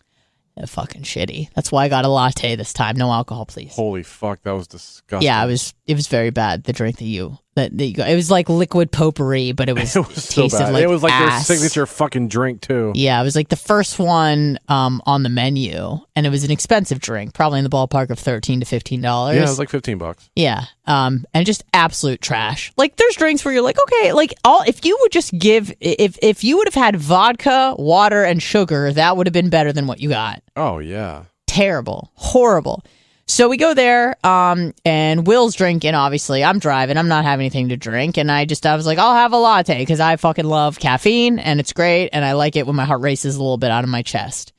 [0.67, 1.49] Fucking shitty.
[1.55, 2.97] That's why I got a latte this time.
[2.97, 3.75] No alcohol, please.
[3.75, 5.27] Holy fuck, that was disgusting.
[5.27, 5.75] Yeah, I was.
[5.91, 6.63] It was very bad.
[6.65, 8.09] The drink that you that, that you got.
[8.09, 10.73] It was like liquid potpourri, but it was, It was so tasted bad.
[10.73, 11.49] like it was like ass.
[11.49, 12.93] their signature fucking drink too.
[12.95, 16.53] Yeah, it was like the first one um, on the menu, and it was an
[16.53, 19.35] expensive drink, probably in the ballpark of thirteen to fifteen dollars.
[19.35, 20.31] Yeah, it was like fifteen bucks.
[20.37, 20.67] Yeah.
[20.87, 22.73] Um, and just absolute trash.
[22.77, 26.17] Like there's drinks where you're like, okay, like all if you would just give if
[26.23, 29.89] if you would have had vodka, water, and sugar, that would have been better than
[29.89, 30.41] what you got.
[30.55, 31.25] Oh yeah.
[31.49, 32.13] Terrible.
[32.15, 32.85] Horrible.
[33.31, 36.43] So we go there, um, and Will's drinking, obviously.
[36.43, 39.15] I'm driving, I'm not having anything to drink, and I just I was like, I'll
[39.15, 42.67] have a latte because I fucking love caffeine and it's great and I like it
[42.67, 44.53] when my heart races a little bit out of my chest.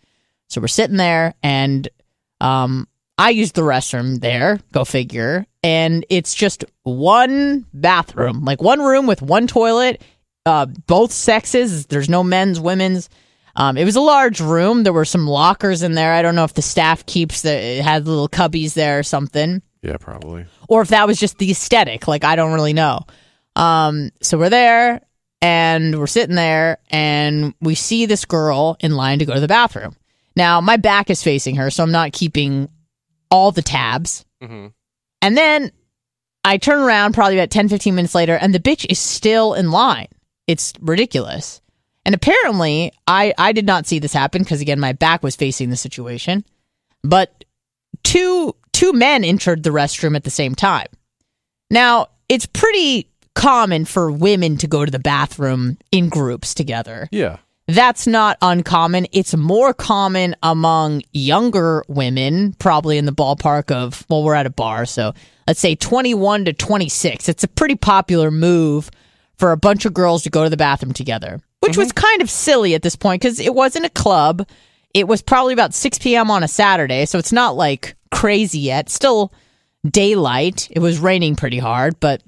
[0.47, 1.89] So we're sitting there and
[2.39, 5.45] um I used the restroom there, go figure.
[5.61, 10.01] And it's just one bathroom, like one room with one toilet,
[10.45, 11.87] uh, both sexes.
[11.87, 13.09] There's no men's, women's.
[13.55, 14.83] Um, it was a large room.
[14.83, 16.13] There were some lockers in there.
[16.13, 19.61] I don't know if the staff keeps the it had little cubbies there or something,
[19.81, 20.45] Yeah, probably.
[20.69, 22.07] or if that was just the aesthetic.
[22.07, 22.99] Like I don't really know.
[23.55, 25.01] Um, so we're there
[25.41, 29.47] and we're sitting there and we see this girl in line to go to the
[29.47, 29.95] bathroom.
[30.35, 32.69] Now my back is facing her, so I'm not keeping
[33.29, 34.23] all the tabs.
[34.41, 34.67] Mm-hmm.
[35.21, 35.71] And then
[36.43, 39.71] I turn around probably about 10, 15 minutes later, and the bitch is still in
[39.71, 40.07] line.
[40.47, 41.61] It's ridiculous.
[42.05, 45.69] And apparently, I, I did not see this happen because, again, my back was facing
[45.69, 46.43] the situation.
[47.03, 47.45] But
[48.03, 50.87] two two men entered the restroom at the same time.
[51.69, 57.07] Now, it's pretty common for women to go to the bathroom in groups together.
[57.11, 57.37] Yeah.
[57.67, 59.07] That's not uncommon.
[59.11, 64.49] It's more common among younger women, probably in the ballpark of, well, we're at a
[64.49, 65.13] bar, so
[65.47, 67.29] let's say 21 to 26.
[67.29, 68.89] It's a pretty popular move
[69.37, 72.29] for a bunch of girls to go to the bathroom together, which was kind of
[72.29, 74.47] silly at this point because it wasn't a club.
[74.93, 76.29] It was probably about 6 p.m.
[76.29, 78.89] on a Saturday, so it's not like crazy yet.
[78.89, 79.31] Still
[79.89, 80.67] daylight.
[80.69, 82.21] It was raining pretty hard, but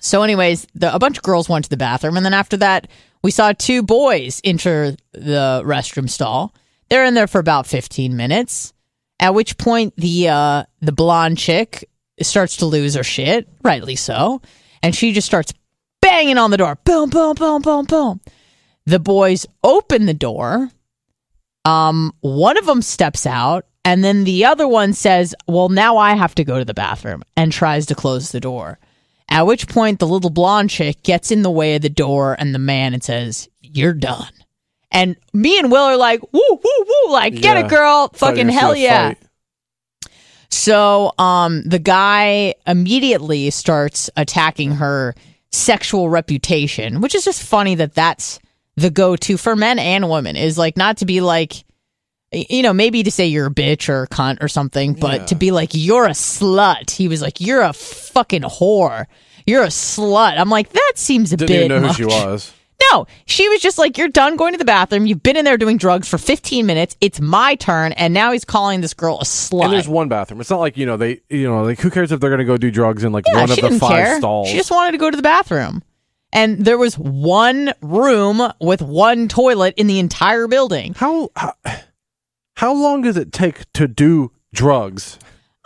[0.00, 2.88] so, anyways, the, a bunch of girls went to the bathroom, and then after that,
[3.22, 6.54] we saw two boys enter the restroom stall.
[6.88, 8.72] They're in there for about fifteen minutes.
[9.20, 11.88] At which point, the uh, the blonde chick
[12.22, 14.40] starts to lose her shit, rightly so,
[14.82, 15.52] and she just starts
[16.00, 16.78] banging on the door.
[16.84, 18.20] Boom, boom, boom, boom, boom.
[18.86, 20.70] The boys open the door.
[21.64, 26.14] Um, one of them steps out, and then the other one says, "Well, now I
[26.14, 28.78] have to go to the bathroom," and tries to close the door.
[29.28, 32.52] At which point, the little blonde chick gets in the way of the door and
[32.52, 34.32] the man and says, You're done.
[34.90, 36.58] And me and Will are like, Woo, woo,
[37.06, 37.64] woo, like, get Yeah.
[37.64, 38.10] it, girl.
[38.14, 39.10] Fucking hell yeah.
[39.10, 39.18] fight.
[40.50, 45.14] So um, the guy immediately starts attacking her
[45.52, 48.40] sexual reputation, which is just funny that that's
[48.80, 51.64] the go to for men and women is like not to be like,
[52.32, 55.26] you know, maybe to say you're a bitch or a cunt or something, but Yeah.
[55.26, 56.90] to be like, you're a slut.
[56.90, 59.06] He was like, you're a fucking whore.
[59.46, 60.38] You're a slut.
[60.38, 61.48] I'm like, that seems a bit.
[61.48, 61.96] Didn't bit even know much.
[61.98, 62.52] who she was.
[62.92, 65.04] No, she was just like, You're done going to the bathroom.
[65.04, 66.96] You've been in there doing drugs for 15 minutes.
[67.02, 67.92] It's my turn.
[67.92, 69.64] And now he's calling this girl a slut.
[69.64, 70.40] And there's one bathroom.
[70.40, 72.56] It's not like you know they you know like who cares if they're gonna go
[72.56, 74.18] do drugs in like yeah, one of the five care.
[74.18, 74.48] stalls.
[74.48, 75.82] She just wanted to go to the bathroom.
[76.32, 80.94] And there was one room with one toilet in the entire building.
[80.94, 81.54] how, how
[82.56, 85.18] how long does it take to do drugs?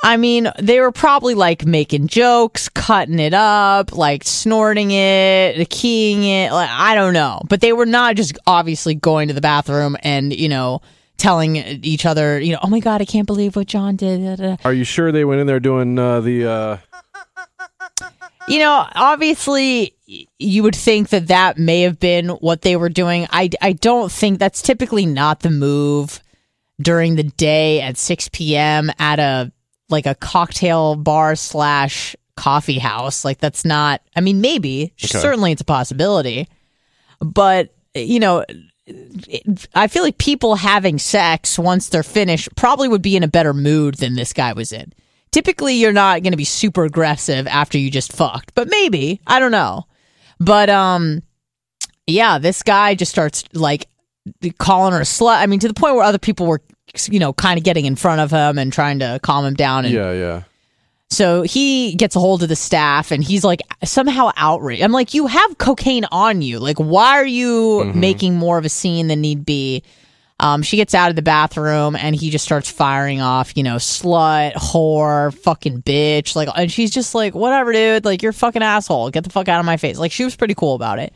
[0.04, 6.22] I mean, they were probably like making jokes, cutting it up, like snorting it, keying
[6.24, 6.52] it.
[6.52, 7.40] Like, I don't know.
[7.48, 10.82] But they were not just obviously going to the bathroom and, you know,
[11.16, 14.20] telling each other, you know, oh my God, I can't believe what John did.
[14.20, 16.46] da, da, da." Are you sure they went in there doing uh, the?
[16.46, 16.76] Uh,
[18.48, 19.94] You know, obviously,
[20.38, 23.26] you would think that that may have been what they were doing.
[23.30, 26.20] I, I don't think that's typically not the move
[26.80, 28.90] during the day at 6 p.m.
[28.98, 29.50] at a
[29.88, 33.24] like a cocktail bar slash coffee house.
[33.24, 34.02] Like that's not.
[34.16, 35.18] I mean, maybe Okay.
[35.18, 36.48] certainly it's a possibility,
[37.20, 38.44] but you know.
[39.74, 43.54] I feel like people having sex once they're finished probably would be in a better
[43.54, 44.92] mood than this guy was in.
[45.34, 49.40] Typically, you're not going to be super aggressive after you just fucked, but maybe I
[49.40, 49.84] don't know.
[50.38, 51.24] But um,
[52.06, 53.88] yeah, this guy just starts like
[54.58, 55.40] calling her a slut.
[55.40, 56.62] I mean, to the point where other people were,
[57.08, 59.84] you know, kind of getting in front of him and trying to calm him down.
[59.84, 60.42] And yeah, yeah.
[61.10, 64.84] so he gets a hold of the staff and he's like somehow outraged.
[64.84, 66.60] I'm like, you have cocaine on you.
[66.60, 69.82] Like, why are you making more of a scene than need be?
[70.40, 73.76] Um, she gets out of the bathroom and he just starts firing off, you know,
[73.76, 76.34] slut, whore, fucking bitch.
[76.34, 78.04] Like, and she's just like, whatever, dude.
[78.04, 79.10] Like, you're a fucking asshole.
[79.10, 79.96] Get the fuck out of my face.
[79.96, 81.14] Like, she was pretty cool about it.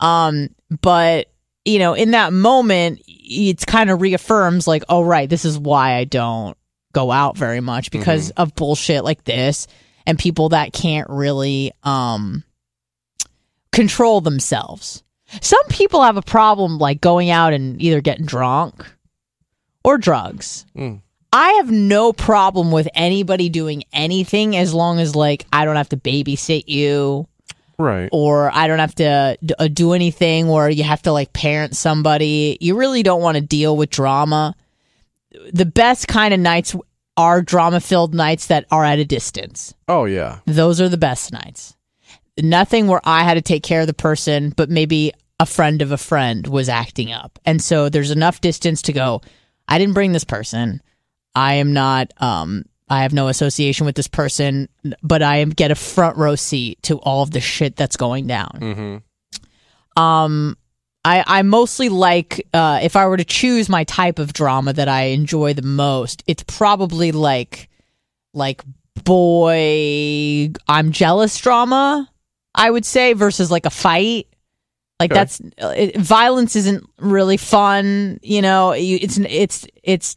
[0.00, 0.48] Um,
[0.82, 1.28] but
[1.66, 5.94] you know, in that moment, it's kind of reaffirms like, oh right, this is why
[5.94, 6.56] I don't
[6.92, 9.66] go out very much because of bullshit like this
[10.06, 12.44] and people that can't really um
[13.72, 15.02] control themselves.
[15.40, 18.86] Some people have a problem like going out and either getting drunk
[19.84, 20.64] or drugs.
[20.76, 21.00] Mm.
[21.32, 25.88] I have no problem with anybody doing anything as long as like I don't have
[25.90, 27.26] to babysit you
[27.78, 28.08] Right.
[28.10, 31.76] or I don't have to d- uh, do anything where you have to like parent
[31.76, 32.56] somebody.
[32.60, 34.54] You really don't want to deal with drama.
[35.52, 36.74] The best kind of nights
[37.18, 39.74] are drama filled nights that are at a distance.
[39.88, 40.38] Oh yeah.
[40.46, 41.75] Those are the best nights.
[42.40, 45.92] Nothing where I had to take care of the person, but maybe a friend of
[45.92, 47.38] a friend was acting up.
[47.44, 49.22] And so there's enough distance to go,
[49.68, 50.82] I didn't bring this person.
[51.34, 54.68] I am not um I have no association with this person,
[55.02, 58.28] but I am get a front row seat to all of the shit that's going
[58.28, 58.58] down.
[58.60, 60.02] Mm-hmm.
[60.02, 60.56] Um,
[61.04, 64.88] I I mostly like uh, if I were to choose my type of drama that
[64.88, 67.68] I enjoy the most, it's probably like
[68.34, 68.62] like
[69.04, 72.08] boy I'm jealous drama.
[72.56, 74.26] I would say versus like a fight.
[74.98, 75.20] Like Okay.
[75.20, 78.18] that's it, violence isn't really fun.
[78.22, 80.14] You know, you, it's it's it's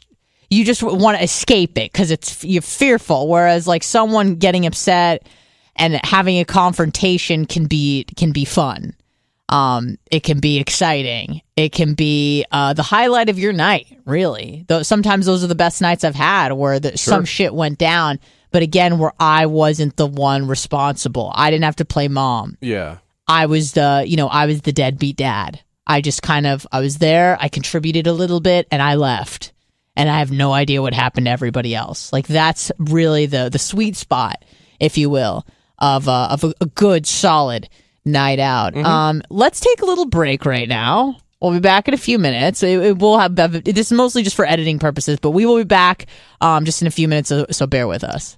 [0.49, 3.28] you just want to escape it because it's you're fearful.
[3.28, 5.28] Whereas like someone getting upset
[5.75, 8.95] and having a confrontation can be can be fun.
[9.49, 11.41] Um, it can be exciting.
[11.58, 13.88] It can be uh, the highlight of your night.
[14.06, 17.78] Really, though sometimes those are the best nights I've had, where the, some shit went
[17.80, 18.19] down.
[18.52, 21.32] But again, where I wasn't the one responsible.
[21.36, 22.58] I didn't have to play mom.
[22.62, 22.98] Yeah.
[23.28, 25.62] I was the, you know, I was the deadbeat dad.
[25.86, 29.54] I just kind of, I was there, I contributed a little bit, and I left.
[29.96, 32.14] And I have no idea what happened to everybody else.
[32.14, 34.46] Like that's really the the sweet spot,
[34.80, 35.46] if you will,
[35.78, 37.68] of uh, of a, a good solid
[38.06, 38.78] night out.
[38.78, 41.18] Um, let's take a little break right now.
[41.42, 42.64] We'll be back in a few minutes.
[42.64, 45.64] It, it will have this is mostly just for editing purposes, but we will be
[45.64, 46.06] back
[46.40, 47.30] um, just in a few minutes.
[47.30, 48.38] So, so bear with us.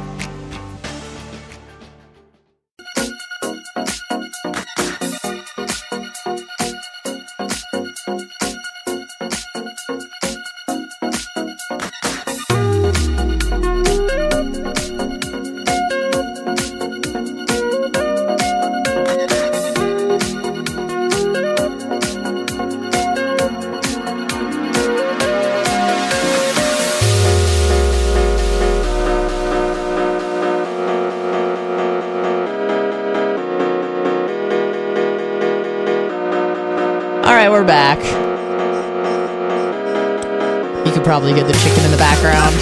[41.11, 42.55] Probably get the chicken in the background.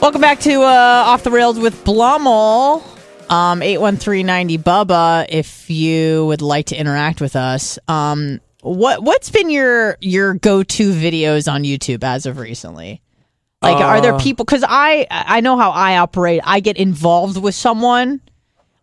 [0.00, 2.82] Welcome back to uh, Off the Rails with Blummel.
[3.30, 7.78] Um, 81390 Bubba, if you would like to interact with us.
[7.86, 13.02] Um, what what's been your your go to videos on YouTube as of recently?
[13.60, 14.46] Like, are there Uh, people?
[14.46, 16.40] Because I I know how I operate.
[16.42, 18.22] I get involved with someone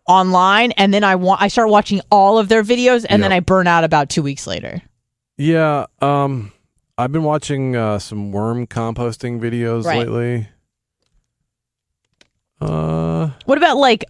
[0.06, 3.40] online, and then I want I start watching all of their videos, and then I
[3.40, 4.82] burn out about two weeks later.
[5.38, 6.52] Yeah, um
[6.98, 9.98] I've been watching uh some worm composting videos Right.
[10.08, 10.48] lately.
[12.60, 14.04] Uh What about like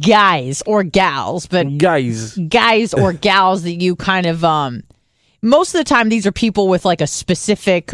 [0.00, 2.36] guys or gals, but Guys.
[2.36, 4.82] guys or gals that you kind of um
[5.42, 7.92] most of the time these are people with like a specific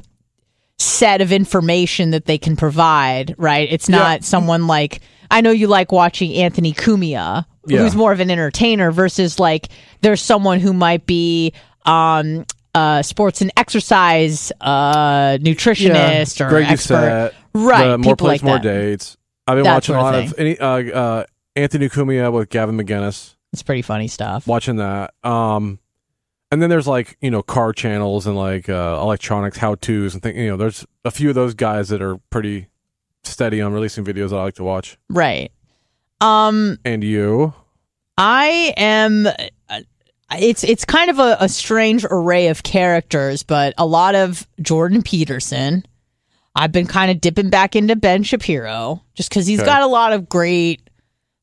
[0.78, 3.68] set of information that they can provide, right?
[3.70, 5.00] It's not someone like
[5.30, 7.78] I know you like watching Anthony Cumia, Yeah.
[7.80, 9.68] who's more of an entertainer versus like
[10.02, 11.52] there's someone who might be
[11.84, 16.94] um uh sports and exercise uh nutritionist or Greg expert.
[16.94, 18.62] Doucette, Right, the more people like plays, more that.
[18.62, 19.16] dates.
[19.46, 21.24] I've been That watching a sort of lot of any uh, uh,
[21.54, 23.34] Anthony Cumia with Gavin McInnes.
[23.52, 24.46] It's pretty funny stuff.
[24.46, 25.14] Watching that.
[25.24, 25.78] Um,
[26.50, 30.22] and then there's like you know car channels and like uh, electronics how tos and
[30.22, 30.36] things.
[30.36, 32.66] You know, there's a few of those guys that are pretty
[33.26, 34.98] steady on releasing videos that I like to watch.
[35.10, 35.50] Right.
[36.20, 37.52] Um And you,
[38.18, 39.26] I am.
[39.26, 39.80] uh,
[40.32, 45.02] It's it's kind of a, a strange array of characters, but a lot of Jordan
[45.02, 45.84] Peterson.
[46.54, 49.66] I've been kind of dipping back into Ben Shapiro just because he's Okay.
[49.66, 50.80] got a lot of great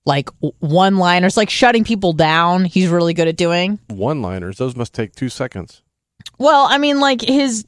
[0.06, 0.30] like
[0.60, 2.66] one liners, like shutting people down.
[2.66, 3.80] He's really good at doing.
[3.90, 4.58] one-liners.
[4.58, 5.82] Those must take two seconds.
[6.40, 7.66] Well, I mean, like his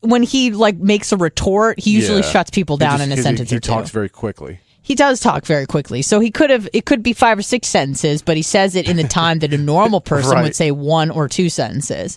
[0.00, 2.30] when he like makes a retort, he usually Yeah.
[2.30, 3.68] shuts people down in a sentence He or two.
[3.72, 4.60] talks very quickly.
[4.82, 6.00] He does talk very quickly.
[6.02, 8.88] So he could have, it could be five or six sentences, but he says it
[8.88, 10.42] in the time that a normal person Right.
[10.44, 12.16] would say one or two sentences.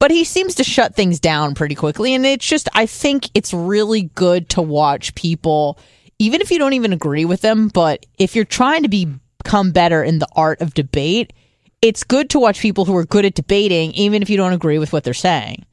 [0.00, 2.14] But he seems to shut things down pretty quickly.
[2.14, 5.78] And it's just, I think it's really good to watch people,
[6.18, 9.06] even if you don't even agree with them, but if you're trying to be,
[9.44, 11.32] become better in the art of debate,
[11.80, 14.80] it's good to watch people who are good at debating, even if you don't agree
[14.80, 15.64] with what they're saying.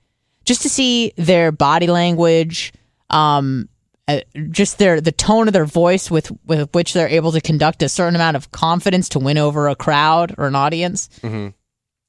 [0.45, 2.71] Just to see their body language,
[3.09, 3.67] um,
[4.07, 4.19] uh,
[4.51, 7.89] just their the tone of their voice with with which they're able to conduct a
[7.89, 11.09] certain amount of confidence to win over a crowd or an audience.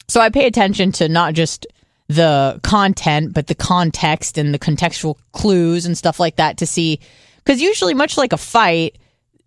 [0.08, 1.66] So I pay attention to not just
[2.08, 7.00] the content, but the context and the contextual clues and stuff like that to see.
[7.38, 8.98] Because usually, much like a fight,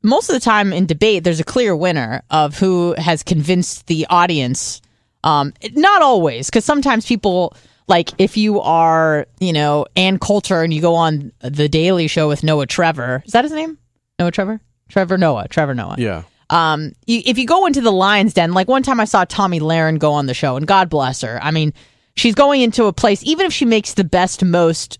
[0.02, 4.08] most of the time in debate, there's a clear winner of who has convinced the
[4.10, 4.82] audience.
[5.24, 7.54] Um, not always, because sometimes people
[7.90, 12.28] like if you are, you know, Ann Coulter and you go on the Daily Show
[12.30, 13.24] with Noah Trevor.
[13.26, 13.78] Is that his name?
[14.20, 14.62] Noah Trevor?
[14.88, 15.48] Trevor Noah.
[15.50, 16.24] Trevor Noah Yeah.
[16.50, 19.60] um, you, if you go into the lion's den, like one time I saw Tomi
[19.60, 21.40] Lahren go on the show, and God bless her.
[21.44, 21.74] I mean,
[22.16, 25.00] she's going into a place, even if she makes the best, most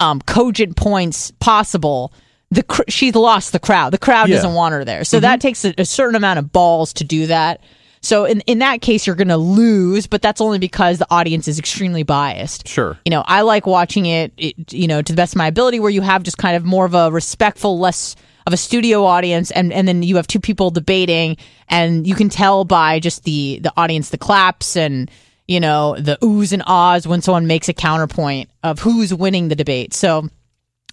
[0.00, 2.12] um, cogent points possible,
[2.50, 3.92] the cr- she's lost the crowd.
[3.92, 4.36] The crowd Yeah.
[4.36, 7.26] doesn't want her there, so that takes a, a certain amount of balls to do
[7.26, 7.60] that.
[8.00, 11.48] So in in that case, you're going to lose, but that's only because the audience
[11.48, 12.98] is extremely biased Sure.
[13.04, 15.80] you know, I like watching it, it, you know, to the best of my ability,
[15.80, 19.50] where you have just kind of more of a respectful, less of a studio audience,
[19.50, 21.36] and and then you have two people debating,
[21.68, 25.10] and you can tell by just the the audience, the claps, and
[25.46, 29.54] you know, the oohs and ahs when someone makes a counterpoint of who's winning the
[29.56, 29.94] debate.
[29.94, 30.28] So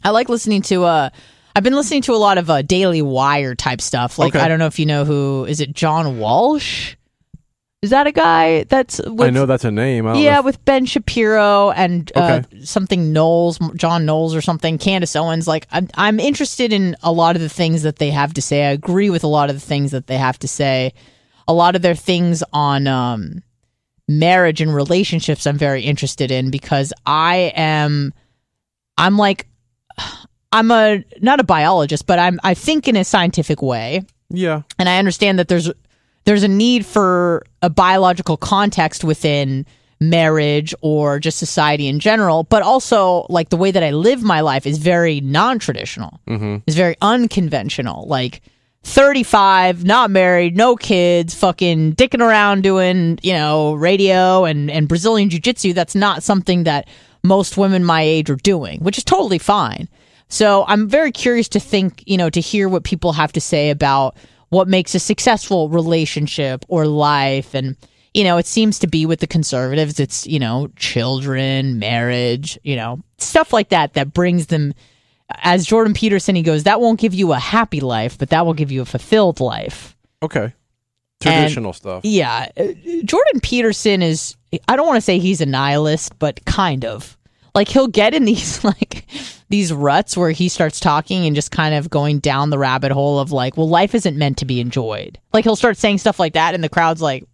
[0.03, 1.10] I like listening to uh
[1.56, 4.20] I've been listening to a lot of uh, Daily Wire type stuff.
[4.20, 4.43] Like Okay.
[4.43, 6.95] I don't know if you know who is it John Walsh?
[7.82, 10.06] Is that a guy that's I know that's a name.
[10.16, 12.64] Yeah, if- with Ben Shapiro and uh, Okay.
[12.66, 15.47] something Knowles, John Knowles or something, Candace Owens.
[15.47, 18.66] Like, I'm, I'm interested in a lot of the things that they have to say.
[18.66, 20.93] I agree with a lot of the things that they have to say.
[21.47, 23.43] A lot of their things on um,
[24.08, 28.14] marriage and relationships, I'm very interested in because I am,
[28.97, 29.47] I'm like,
[30.56, 34.62] I'm a not a biologist, but I'm I think in a scientific way yeah.
[34.80, 35.70] and I understand that there's
[36.26, 39.66] there's a need for a biological context within
[39.99, 44.41] marriage or just society in general, but also like the way that I live my
[44.41, 46.20] life is very non-traditional.
[46.28, 46.58] Mm-hmm.
[46.68, 48.08] Is very unconventional.
[48.08, 48.41] Like
[48.84, 55.30] 35, not married, no kids, fucking dicking around doing, you know, radio and and Brazilian
[55.30, 55.74] jiu-jitsu.
[55.74, 56.88] That's not something that
[57.24, 59.88] most women my age are doing, which is totally fine.
[60.28, 63.70] So I'm very curious to think, you know, to hear what people have to say
[63.70, 64.18] about
[64.50, 67.54] what makes a successful relationship or life.
[67.54, 67.76] And,
[68.14, 72.76] you know, it seems to be with the conservatives, it's, you know, children, marriage, you
[72.76, 74.74] know, stuff like that that brings them.
[75.42, 78.54] As Jordan Peterson, he goes, that won't give you a happy life, but that will
[78.54, 79.96] give you a fulfilled life.
[80.22, 80.54] Okay.
[81.20, 82.06] Traditional stuff.
[82.06, 82.50] Yeah.
[82.56, 82.68] uh,
[83.04, 84.36] Jordan Peterson is,
[84.68, 87.18] I don't want to say he's a nihilist, but kind of.
[87.56, 89.06] Like he'll get in these, like,
[89.50, 93.20] these ruts where he starts talking and just kind of going down the rabbit hole
[93.20, 95.20] of like, well, life isn't meant to be enjoyed.
[95.34, 97.26] Like he'll start saying stuff like that and the crowd's like,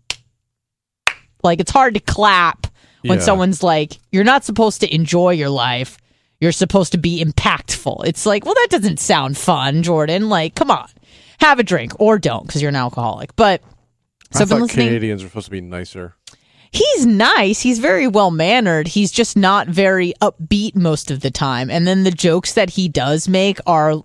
[1.43, 2.68] like it's hard to clap
[3.03, 3.24] when Yeah.
[3.26, 5.97] someone's like, you're not supposed to enjoy your life.
[6.39, 8.05] You're supposed to be impactful.
[8.05, 10.28] It's like, well, that doesn't sound fun, Jordan.
[10.28, 10.88] Like, come on,
[11.39, 13.36] have a drink or don't because you're an alcoholic.
[13.36, 13.62] But
[14.32, 14.70] so I thought.
[14.70, 16.16] Canadians are supposed to be nicer.
[16.72, 17.61] He's nice.
[17.61, 18.88] He's very well mannered.
[18.88, 21.69] He's just not very upbeat most of the time.
[21.69, 24.01] And then the jokes that he does make are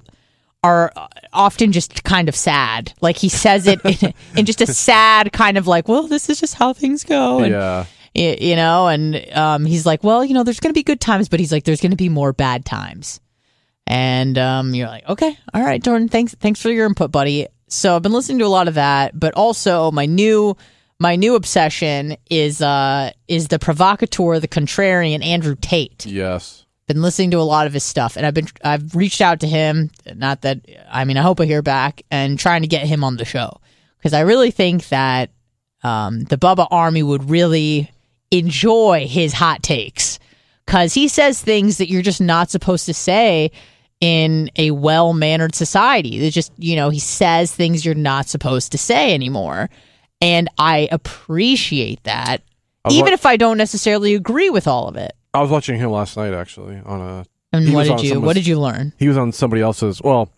[0.65, 0.93] are
[1.33, 2.93] often just kind of sad.
[3.01, 6.41] Like he says it in, in just a sad kind of like, well, this is
[6.41, 7.39] just how things go.
[7.39, 7.87] And, yeah.
[8.15, 11.29] you know, and um, he's like, well, you know, there's going to be good times,
[11.29, 13.21] but he's like, there's going to be more bad times.
[13.87, 17.47] And um, you're like, okay, all right, Jordan, thanks, thanks for your input, buddy.
[17.69, 20.57] So I've been listening to a lot of that, but also my new
[20.99, 26.65] my new obsession is uh is the provocateur, the contrarian Andrew Tate Yes.
[26.87, 29.47] been listening to a lot of his stuff and I've been I've reached out to
[29.47, 33.05] him not that I mean I hope I hear back and trying to get him
[33.05, 33.61] on the show
[33.99, 35.31] because I really think that
[35.83, 37.91] um, the Bubba Army would really
[38.31, 40.19] enjoy his hot takes
[40.65, 43.51] because he says things that you're just not supposed to say
[44.01, 46.17] in a well mannered society.
[46.19, 49.71] It's just you know he says things you're not supposed to say anymore,
[50.21, 52.43] and I appreciate that.
[52.85, 55.13] I Even wa- if I don't necessarily agree with all of it.
[55.35, 58.47] I was watching him last night actually on a And what did you what did
[58.47, 58.93] you learn?
[58.99, 60.31] he was on somebody else's well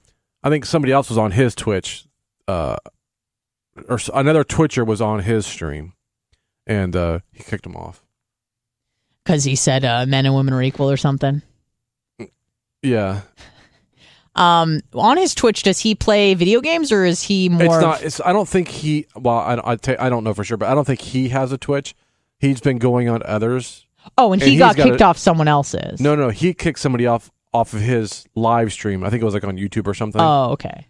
[0.42, 2.04] i think somebody else was on his twitch
[2.48, 2.76] uh
[3.88, 5.92] or another twitcher was on his stream
[6.66, 8.02] and uh he kicked him off
[9.24, 11.42] because he said uh, men and women are equal or something.
[12.82, 13.20] yeah
[14.38, 17.64] Um, on his Twitch, does he play video games or is he more?
[17.64, 20.68] it's not it's i don't think he well i I, don't know for sure but
[20.68, 21.96] i don't think he has a twitch
[22.38, 23.86] he's been going on others
[24.16, 26.00] oh, and and he got got kicked a- off someone else's.
[26.00, 29.34] no no he kicked somebody off off of his live stream i think it was
[29.34, 30.86] like on youtube or something Oh, okay.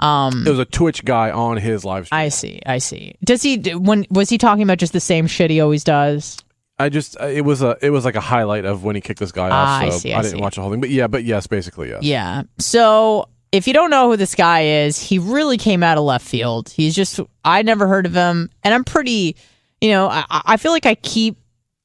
[0.00, 2.60] Um, it was a twitch guy on his live stream I see.
[2.66, 3.14] I see.
[3.24, 3.58] Does he?
[3.74, 6.43] When was he talking about just the same shit he always does?
[6.78, 9.20] I just uh, it was a it was like a highlight of when he kicked
[9.20, 9.82] this guy Ah, off.
[9.82, 10.42] I So see, I didn't see.
[10.42, 12.02] watch the whole thing, but yeah, but yes, basically yes.
[12.02, 12.42] Yeah.
[12.58, 16.26] So if you don't know who this guy is, he really came out of left
[16.26, 16.68] field.
[16.70, 19.36] He's just I never heard of him, and I'm pretty,
[19.80, 21.36] you know, I, I feel like I keep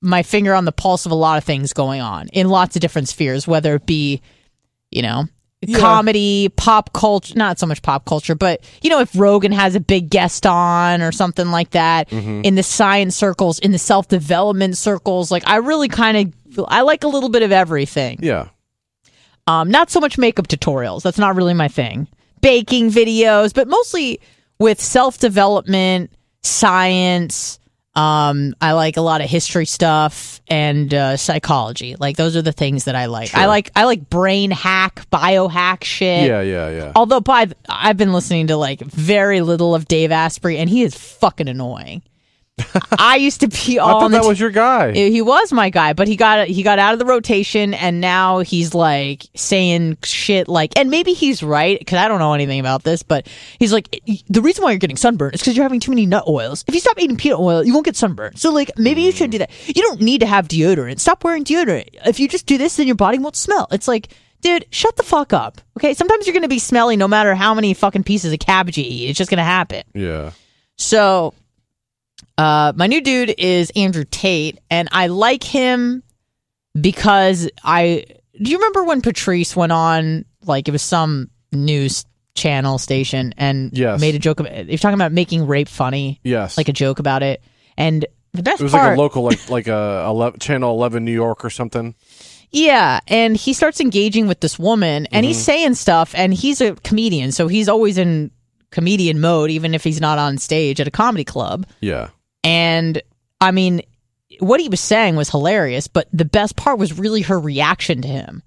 [0.01, 2.81] my finger on the pulse of a lot of things going on in lots of
[2.81, 4.21] different spheres, whether it be,
[4.89, 5.25] you know.
[5.75, 9.81] Comedy, pop culture, not so much pop culture, but you know, if Rogan has a
[9.81, 14.77] big guest on or something like that in the science circles, in the self development
[14.77, 18.19] circles, like I really kind of, I like a little bit of everything.
[18.21, 18.47] Yeah.
[19.47, 21.01] Um, not so much makeup tutorials.
[21.01, 22.07] That's not really my thing.
[22.39, 24.21] Baking videos, but mostly
[24.59, 27.58] with self development, science.
[27.99, 31.97] Um, I like a lot of history stuff and uh, psychology.
[31.99, 33.35] Like those are the things that I like.
[33.35, 36.25] I like I like brain hack, biohack shit.
[36.25, 36.91] Yeah, yeah, yeah.
[36.95, 40.83] Although by th- I've been listening to like very little of Dave Asprey, and he
[40.83, 42.01] is fucking annoying.
[42.97, 44.91] I used to be I all thought on the that t- was your guy.
[44.93, 48.39] he was my guy, but he got he got out of the rotation, and now
[48.39, 52.83] he's like saying shit like, and maybe he's right because I don't know anything about
[52.83, 53.27] this, but
[53.59, 56.23] he's like, the reason why you're getting sunburned is because you're having too many nut
[56.27, 56.63] oils.
[56.67, 58.39] If you stop eating peanut oil, you won't get sunburned.
[58.39, 59.51] So like, maybe you should do that.
[59.67, 60.99] You don't need to have deodorant.
[60.99, 61.89] Stop wearing deodorant.
[62.05, 63.67] If you just do this, then your body won't smell.
[63.71, 64.09] It's like.
[64.41, 65.59] Dude, shut the fuck up.
[65.77, 68.85] Okay, sometimes you're gonna be smelly no matter how many fucking pieces of cabbage you
[68.87, 69.09] eat.
[69.09, 69.83] It's just gonna happen.
[69.93, 70.31] yeah.
[70.77, 71.33] So,
[72.39, 76.03] uh, my new dude is Andrew Tate, and I like him
[76.79, 78.05] because I.
[78.41, 83.71] Do you remember when Patrice went on, like, it was some news channel station and
[83.77, 83.99] Yes.
[83.99, 84.67] made a joke of it?
[84.67, 86.55] You're talking about making rape funny, Yes.
[86.57, 87.41] like a joke about it.
[87.77, 88.89] And the best it was part.
[88.91, 91.95] like a local like like a 11, channel 11 New York or something.
[92.51, 96.73] Yeah, and he starts engaging with this woman, and he's saying stuff, and he's a
[96.75, 98.31] comedian, so he's always in
[98.71, 101.67] comedian mode, even if he's not on stage at a comedy club.
[101.81, 102.09] Yeah.
[102.43, 103.01] And
[103.41, 103.81] I mean,
[104.39, 108.07] what he was saying was hilarious, but the best part was really her reaction to
[108.07, 108.43] him.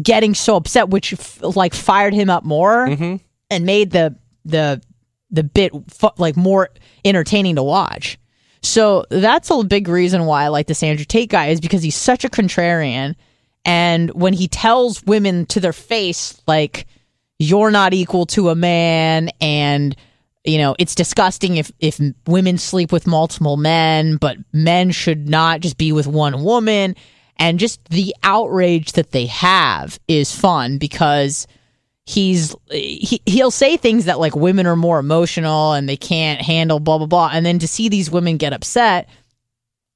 [0.00, 3.16] Getting so upset, which f- like fired him up more mm-hmm.
[3.50, 4.80] and made the the
[5.30, 5.72] the bit
[6.18, 6.70] like more
[7.04, 8.18] entertaining to watch.
[8.62, 11.96] So that's a big reason why I like this Andrew Tate guy is because he's
[11.96, 13.16] such a contrarian,
[13.64, 16.86] and when he tells women to their face like
[17.38, 19.96] you're not equal to a man and
[20.44, 25.60] you know it's disgusting if if women sleep with multiple men but men should not
[25.60, 26.94] just be with one woman.
[27.38, 31.48] And just the outrage that they have is fun because
[32.06, 36.78] he's he, he'll say things that like women are more emotional and they can't handle
[36.78, 37.30] blah blah blah.
[37.32, 39.08] And then to see these women get upset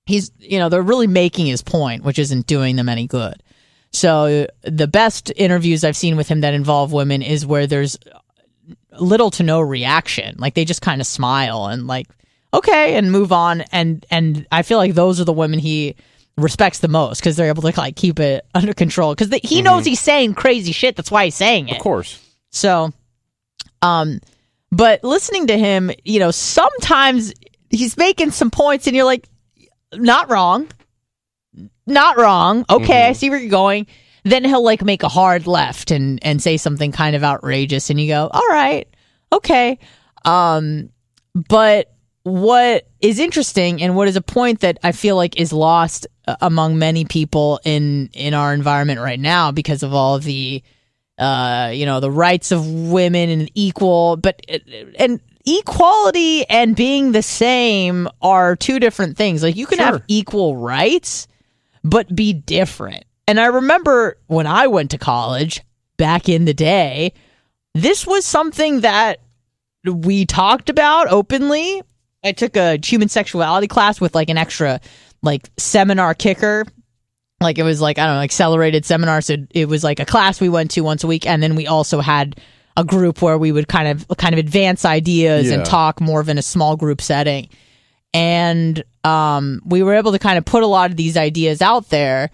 [0.07, 3.43] he's you know they're really making his point which isn't doing them any good.
[3.93, 7.99] So the best interviews i've seen with him that involve women is where there's
[8.99, 10.37] little to no reaction.
[10.39, 12.07] Like they just kind of smile and like
[12.53, 13.63] okay and move on.
[13.73, 15.97] And and i feel like those are the women he
[16.37, 19.15] respects the most because they're able to like keep it under control.
[19.15, 20.97] Because he knows he's saying crazy shit.
[20.97, 21.77] That's why he's saying it.
[21.77, 22.21] Of course.
[22.51, 22.93] so,
[23.83, 24.21] um,
[24.73, 27.33] but listening to him, you know, sometimes
[27.71, 29.29] he's making some points, and you're like,
[29.95, 30.69] not wrong,
[31.87, 32.65] not wrong.
[32.69, 33.87] Okay, I see where you're going.
[34.31, 38.01] Then he'll like make a hard left and and say something kind of outrageous and
[38.01, 38.89] you go all right
[39.33, 39.79] okay.
[40.25, 40.91] Um
[41.35, 46.09] but what is interesting and what is a point that i feel like is lost
[46.27, 50.61] uh, among many people in in our environment right now because of all of the
[51.19, 54.41] uh you know the rights of women and equal but
[54.99, 59.43] and equality and being the same are two different things.
[59.43, 61.29] Like you can have equal rights
[61.85, 63.05] but be different.
[63.29, 65.63] And I remember when I went to college
[65.97, 67.13] back in the day,
[67.75, 69.21] this was something that
[69.85, 71.83] we talked about openly.
[72.25, 74.81] I took a human sexuality class with like an extra
[75.23, 76.65] like seminar kicker.
[77.41, 79.21] Like it was like, I don't know, accelerated seminar.
[79.21, 81.27] So it was like a class we went to once a week.
[81.27, 82.41] And then we also had
[82.77, 86.29] a group where we would kind of kind of advance ideas and talk more of
[86.29, 87.49] in a small group setting
[88.17, 91.91] and um, we were able to kind of put a lot of these ideas out
[91.91, 92.31] there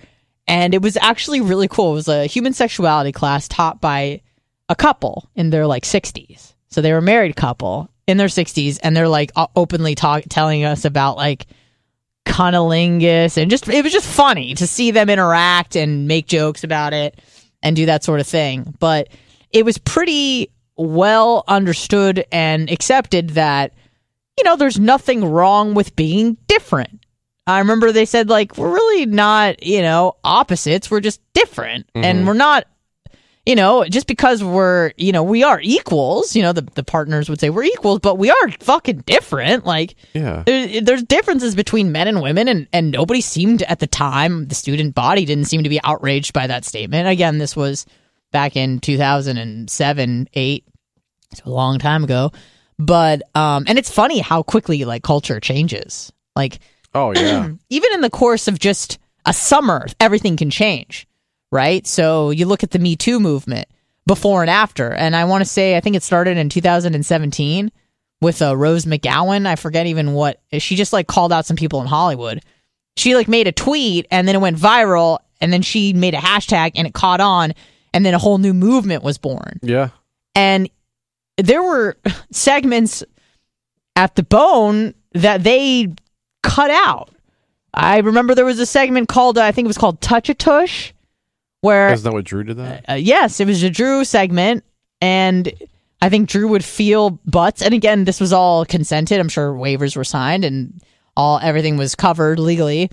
[0.53, 1.93] and it was actually really cool.
[1.93, 4.21] It was a human sexuality class taught by
[4.69, 8.79] a couple in their like 60s so they were a married couple in their 60s
[8.83, 11.47] and they're like openly talk telling us about like
[12.25, 16.95] cunnilingus and just it was just funny to see them interact and make jokes about
[16.95, 17.21] it
[17.63, 18.75] and do that sort of thing.
[18.79, 19.09] But
[19.51, 23.75] it was pretty well understood and accepted that
[24.39, 27.02] you know, there's nothing wrong with being different.
[27.47, 30.91] I remember they said, like, we're really not, you know, opposites.
[30.91, 31.89] We're just different.
[31.95, 32.67] And we're not,
[33.45, 37.29] you know, just because we're, you know, we are equals, you know, the, the partners
[37.29, 39.67] would say we're equals, but we are fucking different.
[39.67, 40.45] Like, Yeah.
[40.47, 44.55] there, there's differences between men and women, and, and nobody seemed at the time, the
[44.55, 47.09] student body didn't seem to be outraged by that statement.
[47.09, 47.85] Again, this was
[48.31, 50.65] back in 2007, 8,
[51.35, 52.31] so a long time ago.
[52.79, 56.13] But, um, and it's funny how quickly, like, culture changes.
[56.37, 56.61] Like,
[56.95, 57.51] Oh yeah.
[57.71, 61.07] even in the course of just a summer, everything can change,
[61.51, 61.87] right?
[61.87, 63.69] So you look at the Me Too movement
[64.07, 67.71] before and after, and I want to say I think it started in 2017
[68.21, 69.47] with uh, Rose McGowan.
[69.47, 72.43] I forget even what she just like called out some people in Hollywood.
[72.97, 76.19] She like made a tweet and then it went viral, and then she made a
[76.19, 77.55] hashtag and it caught on,
[77.95, 79.91] and then a whole new movement was born yeah.
[80.35, 80.69] and
[81.37, 81.97] there were
[82.31, 83.05] segments
[83.97, 85.89] at the bone that they
[86.43, 87.11] cut out.
[87.75, 90.35] I remember there was a segment called uh, I think it was called Touch a
[90.35, 90.93] Tush,
[91.63, 92.85] where Isn't that what Drew did that?
[92.89, 94.65] uh, yes, it was a Drew segment,
[95.01, 95.53] and
[96.03, 97.63] I think Drew would feel butts.
[97.63, 99.21] And again, this was all consented.
[99.21, 100.83] I'm sure waivers were signed and
[101.17, 102.91] all everything was covered legally.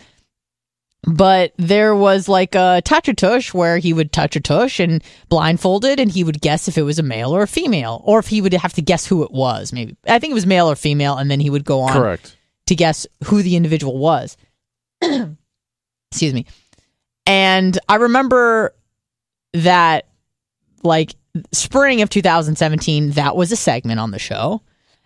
[1.04, 5.02] But there was like a touch a tush where he would touch a tush and
[5.30, 8.28] blindfolded, and he would guess if it was a male or a female, or if
[8.28, 9.72] he would have to guess who it was.
[9.72, 12.36] Maybe I think it was male or female, and then he would go on Correct.
[12.70, 14.38] To guess who the individual was.
[15.02, 16.46] Excuse me.
[17.26, 18.74] And I remember
[19.54, 20.08] that,
[20.84, 21.16] like,
[21.52, 24.62] spring of 2017, that was a segment on the show.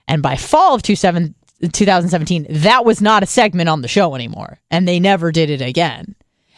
[0.07, 1.35] And by fall of 27
[1.71, 4.59] 2017, that was not a segment on the show anymore.
[4.69, 6.15] And they never did it again.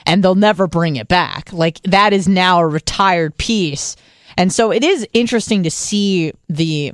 [0.08, 1.54] And they'll never bring it back.
[1.54, 3.96] Like, that is now a retired piece.
[4.38, 6.94] And so it is interesting to see the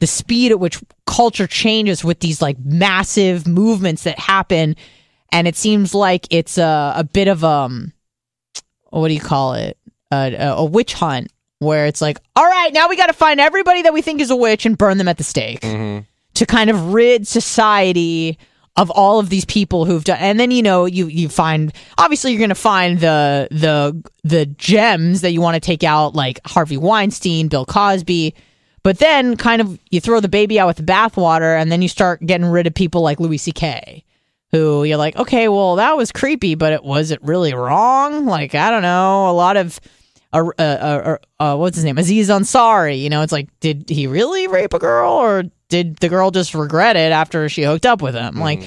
[0.00, 4.74] the speed at which culture changes with these like massive movements that happen.
[5.30, 7.92] And it seems like it's a, a bit of um
[8.90, 9.78] what do you call it?
[10.10, 11.30] A, a, a witch hunt
[11.60, 14.30] where it's like all right now we got to find everybody that we think is
[14.30, 15.60] a witch and burn them at the stake
[16.34, 18.38] to kind of rid society
[18.76, 22.30] of all of these people who've done and then you know you you find obviously
[22.32, 26.40] you're going to find the the the gems that you want to take out like
[26.46, 28.34] Harvey Weinstein, Bill Cosby,
[28.82, 31.88] but then kind of you throw the baby out with the bathwater and then you
[31.88, 34.04] start getting rid of people like Louis CK
[34.52, 38.26] who you're like, okay, well that was creepy, but it was it really wrong?
[38.26, 39.80] Like I don't know, a lot of
[40.32, 41.98] uh, uh, uh, uh, what's his name?
[41.98, 43.00] Aziz Ansari.
[43.00, 46.54] You know, it's like, did he really rape a girl, or did the girl just
[46.54, 48.36] regret it after she hooked up with him?
[48.36, 48.62] Like,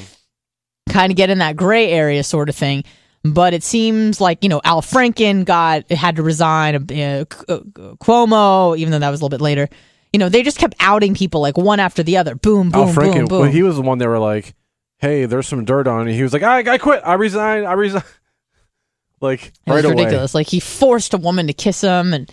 [0.89, 2.83] kind of get in that gray area sort of thing.
[3.23, 6.75] But it seems like you know Al Franken got had to resign.
[6.75, 7.23] Uh,
[8.03, 9.69] Cuomo, even though that was a little bit later.
[10.13, 12.35] You know, they just kept outing people like one after the other.
[12.35, 13.41] Boom, oh, boom, Al boom, Franken, boom.
[13.41, 14.53] well, he was the one they were like,
[14.99, 16.13] "Hey, there's some dirt on," it.
[16.13, 17.01] He was like, "I, I quit.
[17.03, 17.65] I resign.
[17.65, 18.03] I resign."
[19.21, 20.03] like It was right away.
[20.03, 20.35] ridiculous.
[20.35, 22.31] Like he forced a woman to kiss him, and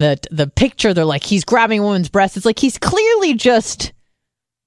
[0.00, 2.36] the the picture they're like he's grabbing a woman's breast.
[2.36, 3.92] It's like he's clearly just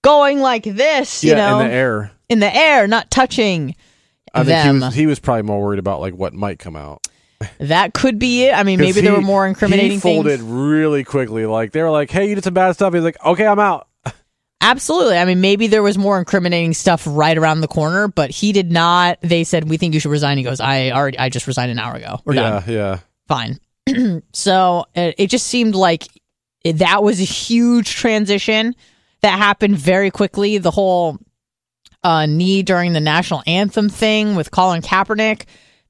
[0.04, 2.12] going like this, you yeah, know, in the air.
[2.30, 3.76] in the air, not touching
[4.34, 4.76] I think them.
[4.78, 7.07] he was he was probably more worried about like what might come out.
[7.60, 8.54] That could be it.
[8.54, 10.44] I mean, maybe there were more incriminating He folded things.
[10.52, 11.46] really quickly.
[11.46, 13.88] Like they were like, "Hey, you did some bad stuff." He's like, "Okay, I'm out."
[14.62, 15.18] Absolutely.
[15.18, 18.72] I mean, maybe there was more incriminating stuff right around the corner, but he did
[18.72, 19.20] not.
[19.22, 21.80] They said, "We think you should resign." He goes, "I already, I just resigned an
[21.80, 22.20] hour ago.
[22.26, 23.00] We're yeah, done." yeah.
[23.28, 23.60] fine.
[24.34, 26.08] so it, it just seemed like
[26.64, 28.76] it- that was a huge transition
[29.22, 30.58] that happened very quickly.
[30.58, 31.18] The whole
[32.04, 35.44] uh, knee during the national anthem thing with Colin Kaepernick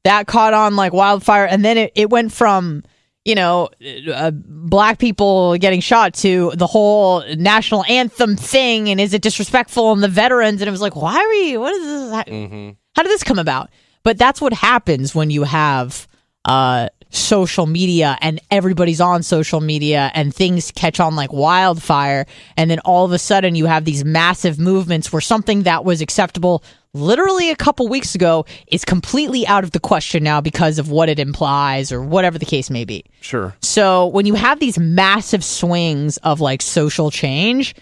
[0.07, 2.83] that caught on like wildfire, and then it, it went from
[3.25, 3.69] you know
[4.13, 9.91] uh, black people getting shot to the whole national anthem thing, and is it disrespectful
[9.91, 10.61] and the veterans?
[10.61, 11.57] And it was like, why are we?
[11.57, 12.11] What is this?
[12.11, 12.23] How,
[12.95, 13.69] how did this come about?
[14.03, 16.07] But that's what happens when you have
[16.45, 22.25] uh, social media and everybody's on social media and things catch on like wildfire.
[22.55, 26.01] And then all of a sudden you have these massive movements where something that was
[26.01, 26.63] acceptable
[26.93, 31.09] literally a couple weeks ago is completely out of the question now because of what
[31.09, 33.03] it implies or whatever the case may be.
[33.21, 33.55] Sure.
[33.61, 37.75] So when you have these massive swings of like social change,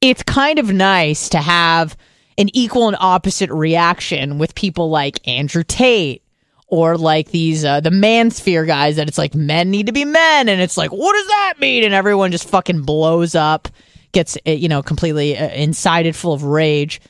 [0.00, 1.96] it's kind of nice to have
[2.38, 6.22] an equal and opposite reaction with people like Andrew Tate
[6.70, 10.48] or like these uh, the mansphere guys that it's like men need to be men
[10.48, 13.68] and it's like what does that mean and everyone just fucking blows up
[14.12, 17.00] gets uh, you know completely uh, incited full of rage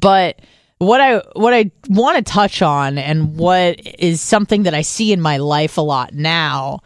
[0.00, 0.40] but
[0.78, 5.12] what I what I want to touch on and what is something that I see
[5.12, 6.80] in my life a lot now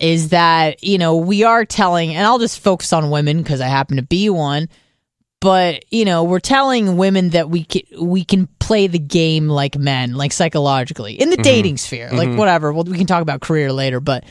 [0.00, 3.68] is that you know we are telling and I'll just focus on women because I
[3.68, 4.68] happen to be one
[5.40, 9.76] but you know we're telling women that we can we can play the game like
[9.76, 11.42] men like psychologically in the mm-hmm.
[11.42, 12.38] dating sphere like mm-hmm.
[12.38, 12.72] whatever.
[12.72, 14.24] Well we can talk about career later but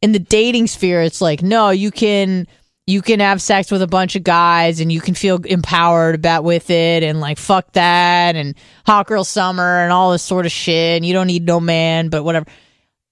[0.00, 2.46] in the dating sphere it's like no you can
[2.86, 6.44] you can have sex with a bunch of guys and you can feel empowered about
[6.44, 8.54] with it and like fuck that and
[8.86, 12.08] hot girl summer and all this sort of shit and you don't need no man
[12.10, 12.46] but whatever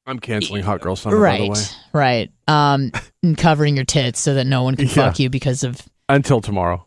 [0.05, 1.49] I'm canceling Hot Girl Summer, by the way.
[1.51, 2.91] right right um
[3.23, 4.93] and covering your tits so that no one can Yeah.
[4.95, 6.85] fuck you because of Until tomorrow.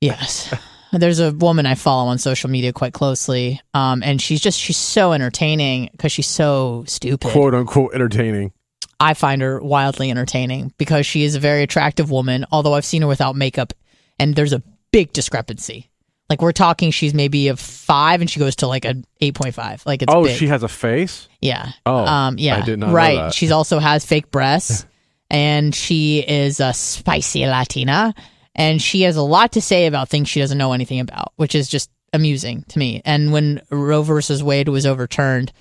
[0.00, 0.52] Yes.
[0.92, 4.76] There's a woman I follow on social media quite closely, um, and she's just she's
[4.78, 7.30] so entertaining because she's so stupid.
[7.30, 8.52] Quote unquote entertaining.
[8.98, 12.46] I find her wildly entertaining because she is a very attractive woman.
[12.50, 13.72] Although I've seen her without makeup,
[14.18, 15.90] and there's a big discrepancy.
[16.28, 19.54] Like we're talking, she's maybe a five, and she goes to like a eight point
[19.54, 19.84] five.
[19.86, 20.36] Like it's oh, big.
[20.36, 21.28] she has a face?
[21.40, 21.70] Yeah.
[21.84, 22.38] Oh, Um.
[22.38, 22.56] Yeah.
[22.56, 23.34] I did not know right.
[23.34, 24.86] She's also has fake breasts,
[25.30, 28.14] and she is a spicy Latina,
[28.54, 31.54] and she has a lot to say about things she doesn't know anything about, which
[31.54, 33.02] is just amusing to me.
[33.04, 35.52] And when Roe versus Wade was overturned,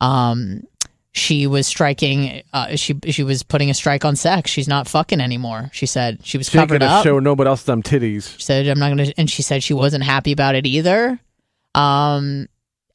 [0.00, 0.64] um,
[1.12, 2.42] she was striking.
[2.52, 4.50] Uh, she she was putting a strike on sex.
[4.50, 5.70] She's not fucking anymore.
[5.72, 7.04] She said she was She covered gonna up.
[7.04, 8.36] show nobody else them titties.
[8.36, 11.18] She said I'm not gonna, and she said she wasn't happy about it either.
[11.74, 12.48] Um,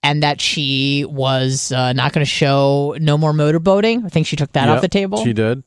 [0.03, 4.05] and that she was uh, not going to show no more motorboating.
[4.05, 5.23] I think she took that off the table.
[5.23, 5.63] She did.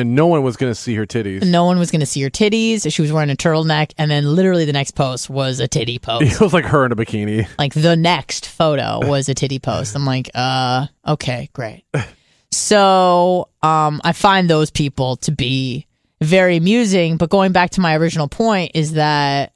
[0.00, 1.44] And no one was gonna see her titties.
[1.44, 2.90] no one was going to see her titties.
[2.92, 6.32] She was wearing a turtleneck, and then literally the next post was a titty post.
[6.32, 7.46] It was like her in a bikini.
[7.58, 9.94] like the next photo was a titty post.
[9.94, 11.84] I'm like, uh, okay, great.
[12.52, 15.86] So, um, I find those people to be
[16.20, 17.16] very amusing.
[17.16, 19.52] But going back to my original point is that,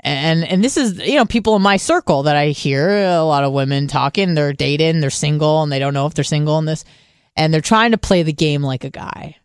[0.00, 3.44] and and this is you know people in my circle that I hear a lot
[3.44, 4.34] of women talking.
[4.34, 6.84] They're dating, they're single, and they don't know if they're single in this,
[7.36, 9.36] and they're trying to play the game like a guy.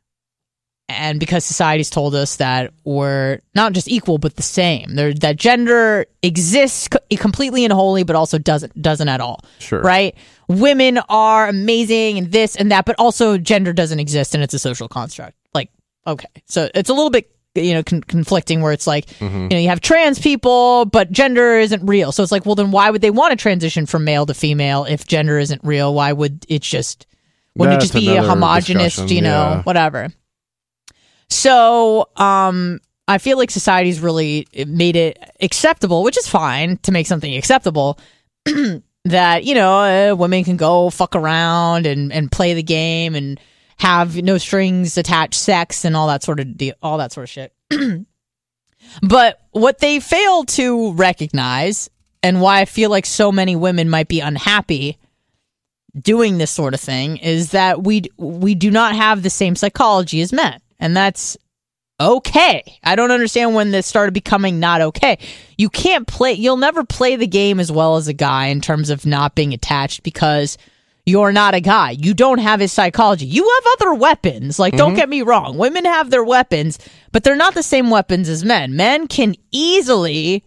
[0.89, 5.37] And because society's told us that we're not just equal but the same, there that
[5.37, 9.39] gender exists co- completely and wholly, but also doesn't doesn't at all.
[9.59, 9.81] Sure.
[9.81, 10.15] right?
[10.49, 14.59] Women are amazing and this and that, but also gender doesn't exist and it's a
[14.59, 15.37] social construct.
[15.53, 15.69] Like,
[16.05, 19.43] okay, so it's a little bit you know con- conflicting where it's like Mm-hmm.
[19.43, 22.11] you know you have trans people, but gender isn't real.
[22.11, 24.83] So it's like, well, then why would they want to transition from male to female
[24.83, 25.93] if gender isn't real?
[25.93, 27.07] Why would it just
[27.55, 29.63] wouldn't it just be a homogenous, you know, yeah.
[29.63, 30.09] whatever?
[31.31, 37.07] So, um, I feel like society's really made it acceptable, which is fine to make
[37.07, 37.97] something acceptable.
[39.05, 43.39] that you know, uh, women can go fuck around and and play the game and
[43.77, 47.29] have no strings attached sex and all that sort of deal, all that sort of
[47.29, 47.53] shit.
[49.01, 51.89] but what they fail to recognize,
[52.21, 54.97] and why I feel like so many women might be unhappy
[55.99, 60.21] doing this sort of thing is that we we do not have the same psychology
[60.21, 61.37] as men and that's
[62.01, 62.79] okay.
[62.83, 65.19] I don't understand when this started becoming not okay.
[65.57, 68.89] You can't play you'll never play the game as well as a guy in terms
[68.89, 70.57] of not being attached because
[71.05, 71.91] you're not a guy.
[71.91, 73.25] You don't have his psychology.
[73.25, 74.59] You have other weapons.
[74.59, 74.97] Like don't mm-hmm.
[74.97, 75.57] get me wrong.
[75.57, 76.79] Women have their weapons
[77.11, 78.75] but they're not the same weapons as men.
[78.75, 80.43] Men can easily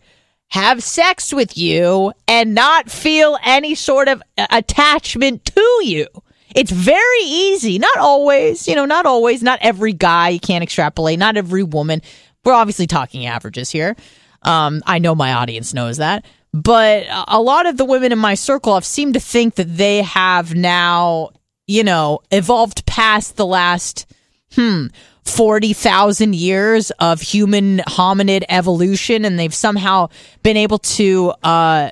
[0.48, 6.06] have sex with you and not feel any sort of attachment to you.
[6.54, 7.78] It's very easy.
[7.78, 9.42] Not always, you know, not always.
[9.42, 10.30] Not every guy.
[10.30, 11.18] You can't extrapolate.
[11.18, 12.00] Not every woman.
[12.44, 13.96] We're obviously talking averages here.
[14.42, 16.24] Um, I know my audience knows that.
[16.52, 20.02] But a lot of the women in my circle have seemed to think that they
[20.02, 21.30] have now
[21.66, 24.06] you know, evolved past the last,
[24.54, 24.86] hmm,
[25.24, 30.08] 40,000 years of human hominid evolution and they've somehow
[30.42, 31.90] been able to, uh,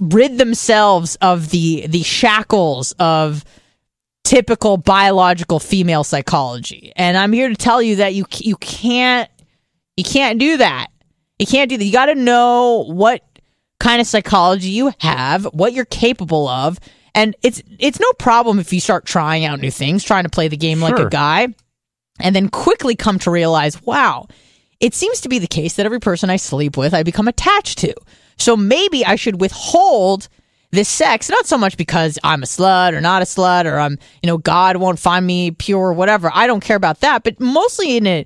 [0.00, 3.44] rid themselves of the, the shackles of
[4.24, 6.92] typical biological female psychology.
[6.96, 9.30] And I'm here to tell you that you, you can't,
[9.96, 10.88] you can't do that.
[11.38, 11.84] You can't do that.
[11.84, 13.22] You got to know what
[13.80, 16.78] kind of psychology you have, what you're capable of,
[17.14, 20.48] and it's it's no problem if you start trying out new things, trying to play
[20.48, 21.48] the game like a guy,
[22.20, 24.28] and then quickly come to realize, wow,
[24.80, 27.78] it seems to be the case that every person I sleep with, I become attached
[27.78, 27.94] to.
[28.42, 30.28] So maybe I should withhold
[30.72, 33.98] this sex, not so much because I'm a slut or not a slut or I'm,
[34.22, 36.30] you know, God won't find me pure or whatever.
[36.34, 38.24] I don't care about that, but mostly in a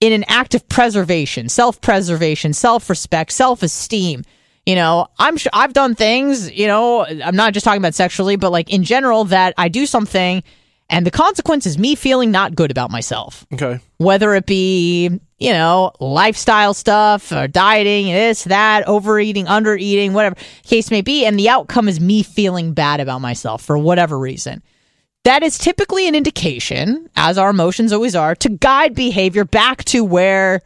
[0.00, 4.24] in an act of preservation, self-preservation, self-respect, self-esteem.
[4.64, 8.36] You know, I'm sure I've done things, you know, I'm not just talking about sexually,
[8.36, 10.44] but like in general that I do something
[10.90, 13.78] and the consequence is me feeling not good about myself Okay.
[13.98, 15.08] whether it be
[15.38, 21.38] you know lifestyle stuff or dieting this that overeating undereating whatever case may be and
[21.38, 24.62] the outcome is me feeling bad about myself for whatever reason
[25.24, 30.02] that is typically an indication as our emotions always are to guide behavior back to
[30.04, 30.62] where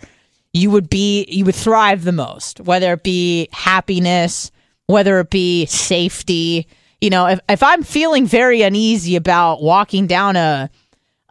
[0.54, 4.50] you would be you would thrive the most whether it be happiness
[4.86, 6.66] whether it be safety
[7.02, 10.70] you know if, if i'm feeling very uneasy about walking down a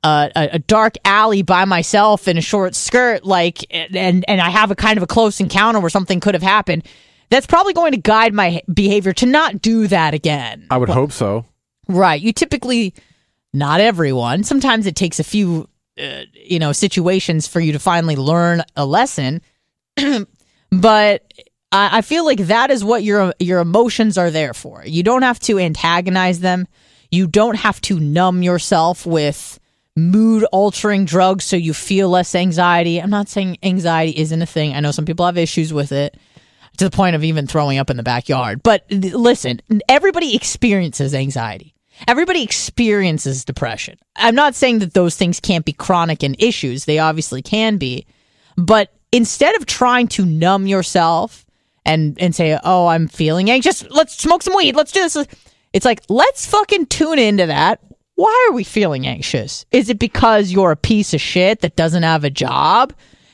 [0.03, 4.71] a, a, dark alley by myself in a short skirt, like, and and I have
[4.71, 6.87] a kind of a close encounter where something could have happened.
[7.29, 10.67] That's probably going to guide my behavior to not do that again.
[10.69, 11.45] I would hope so.
[11.87, 12.21] Right.
[12.21, 12.93] You typically,
[13.53, 14.43] not everyone.
[14.43, 15.69] Sometimes it takes a few,
[16.01, 19.41] uh, you know, situations for you to finally learn a lesson.
[20.71, 21.33] but
[21.71, 24.83] I, I feel like that is what your your emotions are there for.
[24.85, 26.67] You don't have to antagonize them.
[27.09, 29.59] You don't have to numb yourself with
[29.95, 33.01] mood altering drugs so you feel less anxiety.
[33.01, 34.73] I'm not saying anxiety isn't a thing.
[34.73, 36.17] I know some people have issues with it
[36.77, 38.63] to the point of even throwing up in the backyard.
[38.63, 41.75] But listen, everybody experiences anxiety.
[42.07, 43.97] Everybody experiences depression.
[44.15, 46.85] I'm not saying that those things can't be chronic and issues.
[46.85, 48.07] They obviously can be.
[48.57, 51.45] But instead of trying to numb yourself
[51.85, 53.83] and and say, "Oh, I'm feeling anxious.
[53.89, 54.75] Let's smoke some weed.
[54.75, 55.17] Let's do this."
[55.73, 57.79] It's like, "Let's fucking tune into that.
[58.15, 59.65] Why are we feeling anxious?
[59.71, 62.93] Is it because you're a piece of shit that doesn't have a job?"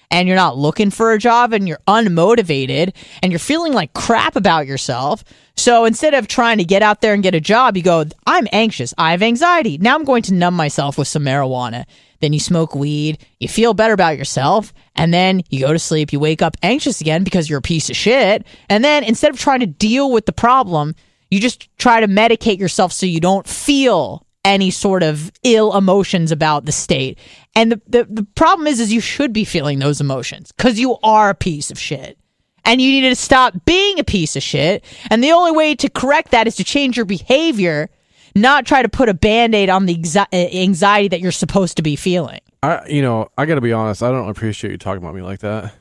[0.10, 4.36] And you're not looking for a job and you're unmotivated and you're feeling like crap
[4.36, 5.24] about yourself.
[5.56, 8.48] So instead of trying to get out there and get a job, you go, I'm
[8.52, 8.94] anxious.
[8.98, 9.78] I have anxiety.
[9.78, 11.86] Now I'm going to numb myself with some marijuana.
[12.20, 16.12] Then you smoke weed, you feel better about yourself, and then you go to sleep,
[16.12, 18.46] you wake up anxious again because you're a piece of shit.
[18.70, 20.96] And then instead of trying to deal with the problem,
[21.30, 26.32] you just try to medicate yourself so you don't feel any sort of ill emotions
[26.32, 27.20] about the state.
[27.58, 30.96] And the, the, the problem is is you should be feeling those emotions because you
[31.02, 32.20] are a piece of shit.
[32.64, 34.86] And you need to stop being a piece of shit.
[35.10, 37.90] And the only way to correct that is to change your behavior,
[38.36, 41.82] not try to put a band-aid on the exi- uh, anxiety that you're supposed to
[41.82, 42.42] be feeling.
[42.62, 44.04] I, you know, I got to be honest.
[44.04, 45.74] I don't appreciate you talking about me like that.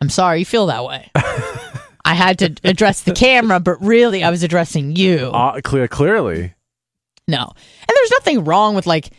[0.00, 1.10] I'm sorry you feel that way.
[2.06, 5.26] I had to address the camera, but really I was addressing you.
[5.26, 6.54] Uh, clear, clearly.
[7.28, 7.42] No.
[7.42, 9.10] And there's nothing wrong with like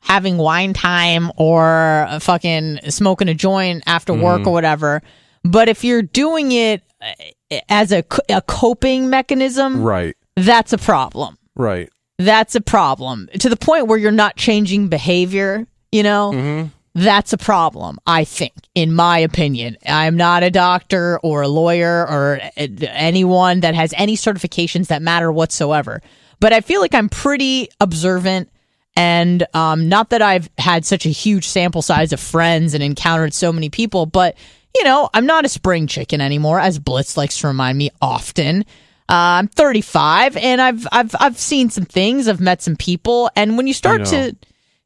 [0.00, 5.02] having wine time or fucking smoking a joint after work or whatever.
[5.44, 10.16] But if you're doing it uh, as a, a coping mechanism, Right.
[10.36, 11.36] that's a problem.
[11.56, 11.88] Right.
[12.18, 16.68] That's a problem to the point where you're not changing behavior, you know?
[16.94, 19.76] That's a problem, I think, in my opinion.
[19.86, 25.00] I'm not a doctor or a lawyer or uh, anyone that has any certifications that
[25.00, 26.02] matter whatsoever.
[26.40, 28.50] But I feel like I'm pretty observant.
[28.98, 33.32] And um, not that I've had such a huge sample size of friends and encountered
[33.32, 34.36] so many people, but
[34.74, 38.62] you know, I'm not a spring chicken anymore, as Blitz likes to remind me often.
[39.08, 42.26] Uh, I'm 35, and I've I've I've seen some things.
[42.26, 44.36] I've met some people, and when you start to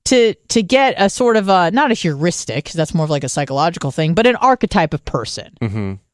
[0.04, 3.28] to to get a sort of a not a heuristic, that's more of like a
[3.30, 5.56] psychological thing, but an archetype of person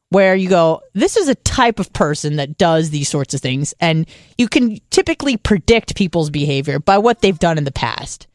[0.09, 3.73] where you go, this is a type of person that does these sorts of things,
[3.79, 4.07] and
[4.37, 8.27] you can typically predict people's behavior by what they've done in the past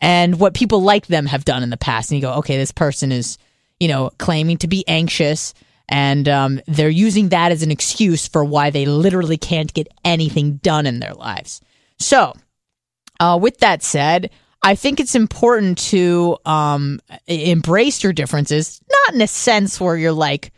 [0.00, 2.10] and what people like them have done in the past.
[2.10, 3.36] And you go, okay, this person is,
[3.78, 5.52] you know, claiming to be anxious,
[5.88, 10.56] and um, they're using that as an excuse for why they literally can't get anything
[10.56, 11.60] done in their lives.
[11.98, 12.34] So,
[13.20, 14.30] uh, with that said,
[14.62, 20.12] I think it's important to um, embrace your differences, not in a sense where you're
[20.12, 20.52] like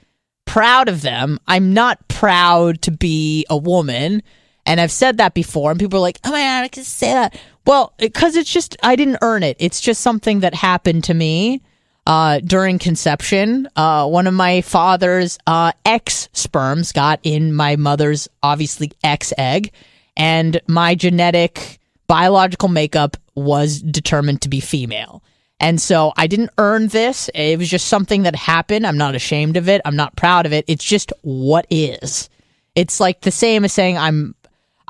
[0.52, 1.38] proud of them.
[1.46, 4.22] I'm not proud to be a woman
[4.66, 7.12] And I've said that before, and people are like, "Oh my god, I can say
[7.12, 9.56] that." Well, because it's just I didn't earn it.
[9.58, 11.62] It's just something that happened to me
[12.06, 13.68] uh, during conception.
[13.74, 19.72] Uh, one of my father's uh, ex sperms got in my mother's obviously ex egg,
[20.16, 25.22] and my genetic biological makeup was determined to be female.
[25.60, 27.28] And so I didn't earn this.
[27.34, 28.86] It was just something that happened.
[28.86, 29.82] I'm not ashamed of it.
[29.84, 30.64] I'm not proud of it.
[30.66, 32.30] It's just what is.
[32.74, 34.34] It's like the same as saying I'm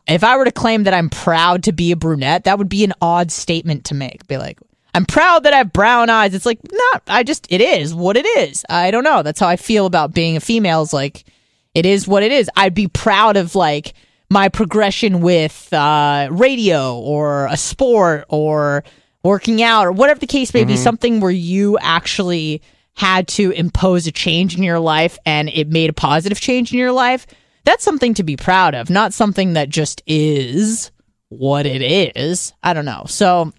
[0.07, 2.85] if I were to claim that I'm proud to be a brunette, that would be
[2.85, 4.27] an odd statement to make.
[4.27, 4.59] Be like,
[4.95, 6.35] I'm proud that I have brown eyes.
[6.35, 8.65] It's like, not, I just, it is what it is.
[8.69, 9.23] I don't know.
[9.23, 10.83] That's how I feel about being a female.
[10.83, 11.25] Is like,
[11.75, 12.51] it is what it is.
[12.57, 13.95] I'd be proud of like
[14.29, 18.83] my progression with uh, radio or a sport or
[19.23, 22.63] working out or whatever the case may be, something where you actually
[22.95, 26.79] had to impose a change in your life and it made a positive change in
[26.79, 27.27] your life.
[27.65, 30.91] That's something to be proud of, not something that just is
[31.29, 31.83] what it
[32.17, 32.53] is.
[32.63, 33.05] I don't know.
[33.07, 33.53] So,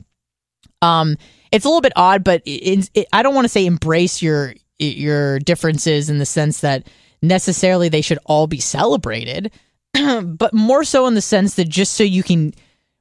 [0.82, 1.18] um,
[1.52, 4.54] it's a little bit odd, but it, it, I don't want to say embrace your
[4.80, 6.88] your differences in the sense that
[7.22, 9.52] necessarily they should all be celebrated,
[9.94, 12.54] but more so in the sense that just so you can,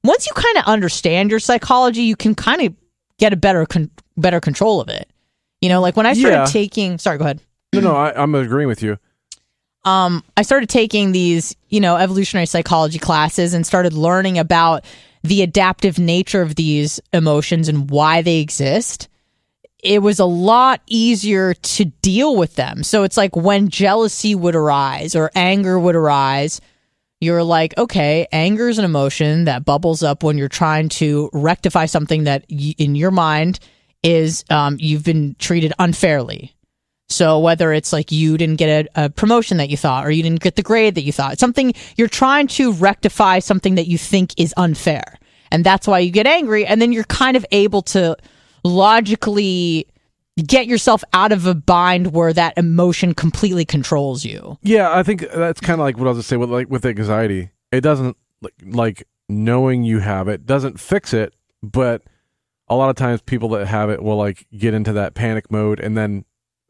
[0.04, 2.74] once you kind of understand your psychology, you can kind of
[3.18, 5.08] get a better con- better control of it.
[5.60, 6.44] You know, like when I started Yeah.
[6.46, 6.98] taking.
[6.98, 7.40] Sorry, go ahead.
[7.74, 8.98] No, no, I, I'm agreeing with you.
[9.84, 14.84] um, I started taking these, you know, evolutionary psychology classes and started learning about
[15.22, 19.08] the adaptive nature of these emotions and why they exist.
[19.82, 22.82] It was a lot easier to deal with them.
[22.82, 26.60] So it's like when jealousy would arise or anger would arise,
[27.20, 31.86] you're like, okay, anger is an emotion that bubbles up when you're trying to rectify
[31.86, 33.60] something that y- in your mind
[34.02, 36.54] is um, you've been treated unfairly.
[37.10, 40.22] So whether it's like you didn't get a, a promotion that you thought, or you
[40.22, 43.98] didn't get the grade that you thought, something you're trying to rectify something that you
[43.98, 45.18] think is unfair,
[45.50, 48.16] and that's why you get angry, and then you're kind of able to
[48.64, 49.86] logically
[50.42, 54.58] get yourself out of a bind where that emotion completely controls you.
[54.62, 57.50] Yeah, I think that's kind of like what I was say with like with anxiety.
[57.72, 62.02] It doesn't like, like knowing you have it doesn't fix it, but
[62.68, 65.80] a lot of times people that have it will like get into that panic mode
[65.80, 66.24] and then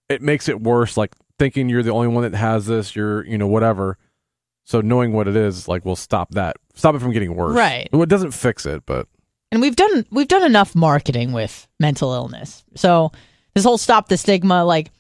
[0.08, 3.38] it makes it worse like thinking you're the only one that has this, you're, you
[3.38, 3.96] know, whatever.
[4.64, 6.56] So knowing what it is like will stop that.
[6.74, 7.56] Stop it from getting worse.
[7.56, 7.88] Right.
[7.92, 9.08] Well, it doesn't fix it, but
[9.52, 12.64] and we've done we've done enough marketing with mental illness.
[12.76, 13.12] So
[13.54, 14.90] this whole stop the stigma, like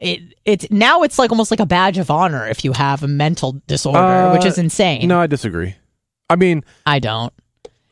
[0.00, 3.08] it it's now it's like almost like a badge of honor if you have a
[3.08, 5.06] mental disorder, Uh, which is insane.
[5.08, 5.74] no, I disagree.
[6.28, 7.32] I mean, I don't.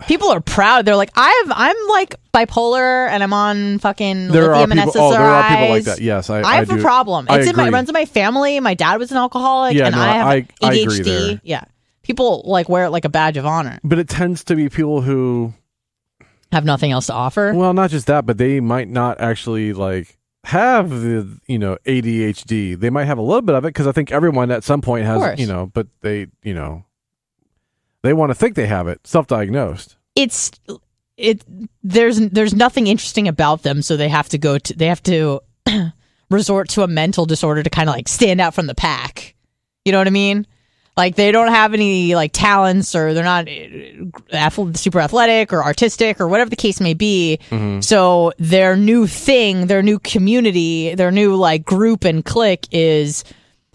[0.09, 0.87] People are proud.
[0.87, 5.03] They're like, I've I'm like bipolar and I'm on fucking there are lithium and people.
[5.03, 6.01] Oh, there are people like that.
[6.01, 6.41] Yes, I.
[6.41, 7.27] I have a problem.
[7.29, 7.75] I It's in my agree.
[7.75, 8.59] runs in my family.
[8.61, 11.41] My dad was an alcoholic, Yeah, and no, I have I- I ADHD.
[11.45, 11.65] Yeah,
[12.03, 13.79] people like wear it like a badge of honor.
[13.85, 15.53] But it tends to be people who
[16.53, 17.53] Have nothing else to offer.
[17.55, 22.79] Well, not just that, but they might not actually like have the you know ADHD.
[22.79, 25.05] They might have a little bit of it because I think everyone at some point
[25.05, 26.85] has you know, but they you know
[28.03, 29.97] they want to think they have it, self-diagnosed.
[30.17, 30.51] it's
[31.17, 31.45] it
[31.83, 35.41] there's there's nothing interesting about them so they have to go to they have to
[36.31, 39.35] resort to a mental disorder to kind of like stand out from the pack
[39.85, 40.47] you know what i mean
[41.01, 43.49] like they don't have any like talents or they're not
[44.33, 47.39] uh, super athletic or artistic or whatever the case may be
[47.81, 53.25] so their new thing their new community their new like group and clique is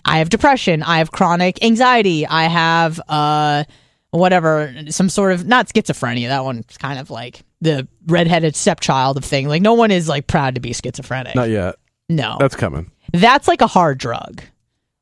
[0.05, 3.63] i have depression i have chronic anxiety i have uh
[4.11, 6.29] whatever, some sort of not schizophrenia.
[6.29, 9.49] That one's kind of like the redheaded stepchild of thing.
[9.49, 11.35] Like no one is like proud to be schizophrenic.
[11.35, 11.75] Not yet.
[12.07, 12.91] no, That's coming.
[13.11, 14.41] that's like a hard drug.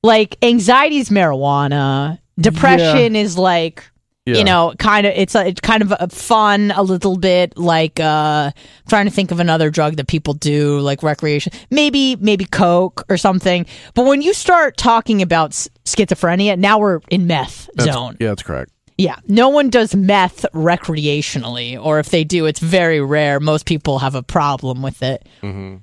[0.04, 2.20] Like anxiety's marijuana.
[2.40, 3.84] Depression is like
[4.26, 4.38] Yeah.
[4.38, 8.00] you know kind of it's a, it's kind of a fun a little bit like
[8.00, 12.46] uh I'm trying to think of another drug that people do like recreation maybe maybe
[12.46, 17.70] coke or something but when you start talking about s- schizophrenia now we're in meth
[17.76, 18.72] That's- zone Yeah, that's correct.
[18.98, 23.40] yeah, no one does meth recreationally, or if they do, it's very rare.
[23.40, 25.28] Most people have a problem with it.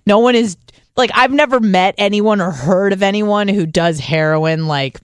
[0.07, 0.57] No one is
[1.01, 5.01] like I've never met anyone or heard of anyone who does heroin like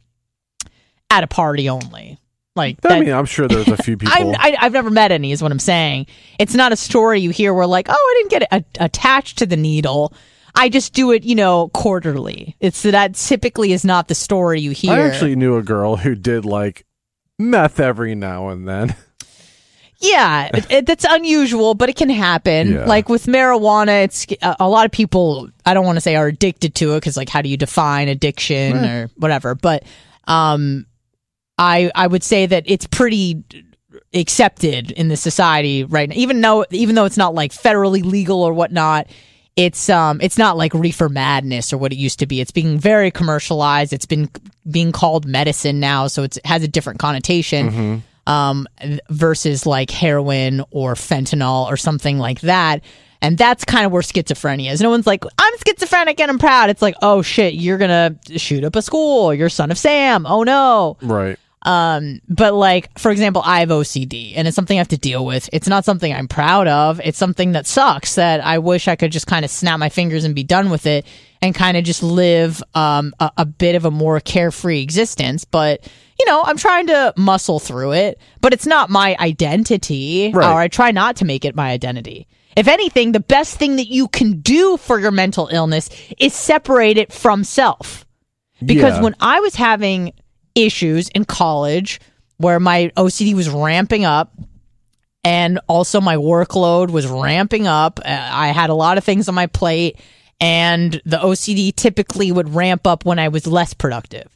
[1.10, 2.18] at a party only.
[2.54, 4.14] Like I that, mean, I'm sure there's a few people.
[4.16, 6.06] I'm, I, I've never met any, is what I'm saying.
[6.38, 9.46] It's not a story you hear where like, oh, I didn't get a- attached to
[9.46, 10.14] the needle.
[10.54, 12.56] I just do it, you know, quarterly.
[12.60, 14.92] It's that typically is not the story you hear.
[14.92, 16.86] I actually knew a girl who did like
[17.38, 18.96] meth every now and then.
[19.98, 22.74] Yeah, it, it, that's unusual, but it can happen.
[22.74, 22.84] Yeah.
[22.84, 25.48] Like with marijuana, it's a, a lot of people.
[25.64, 28.08] I don't want to say are addicted to it because, like, how do you define
[28.08, 29.54] addiction or whatever?
[29.54, 29.84] But
[30.24, 30.86] um,
[31.58, 33.42] I I would say that it's pretty
[34.14, 36.16] accepted in the society right now.
[36.16, 39.08] Even though even though it's not like federally legal or whatnot,
[39.56, 42.40] it's um it's not like reefer madness or what it used to be.
[42.40, 43.92] It's being very commercialized.
[43.92, 44.28] It's been
[44.70, 48.02] being called medicine now, so it's, it has a different connotation.
[48.26, 48.66] Um,
[49.08, 52.82] versus like heroin or fentanyl or something like that.
[53.22, 54.80] And that's kind of where schizophrenia is.
[54.80, 56.70] No one's like, I'm schizophrenic and I'm proud.
[56.70, 59.32] It's like, oh shit, you're gonna shoot up a school.
[59.32, 60.26] You're son of Sam.
[60.26, 60.96] Oh no.
[61.02, 61.38] Right.
[61.62, 65.26] Um, but like, for example, I have OCD and it's something I have to deal
[65.26, 65.50] with.
[65.52, 67.00] It's not something I'm proud of.
[67.02, 70.24] It's something that sucks that I wish I could just kind of snap my fingers
[70.24, 71.04] and be done with it
[71.42, 75.44] and kind of just live, um, a, a bit of a more carefree existence.
[75.44, 75.86] But,
[76.18, 80.50] you know, I'm trying to muscle through it, but it's not my identity Right.
[80.50, 82.26] or I try not to make it my identity.
[82.56, 86.96] If anything, the best thing that you can do for your mental illness is separate
[86.96, 88.06] it from self
[88.64, 89.02] because Yeah.
[89.02, 90.12] when I was having
[90.54, 92.00] issues in college
[92.38, 94.32] where my OCD was ramping up
[95.22, 99.34] and also my workload was ramping up, uh, I had a lot of things on
[99.34, 99.98] my plate
[100.40, 104.28] and the OCD typically would ramp up when I was less productive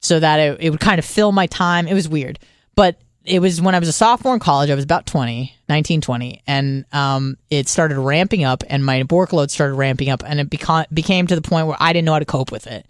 [0.00, 1.88] so that it, it would kind of fill my time.
[1.88, 2.38] It was weird.
[2.74, 6.00] But it was when I was a sophomore in college, I was about 20, 19,
[6.00, 10.48] 20, and um, it started ramping up and my workload started ramping up and it
[10.48, 12.86] beca- became to the point where I didn't know how to cope with it.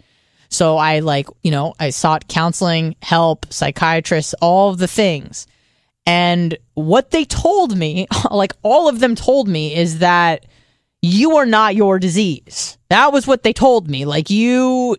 [0.51, 5.47] So I like, you know, I sought counseling, help, psychiatrists, all of the things.
[6.07, 10.47] And what they told me, like all of them told me, is that
[11.03, 12.79] you are not your disease.
[12.89, 14.05] That was what they told me.
[14.05, 14.97] Like you,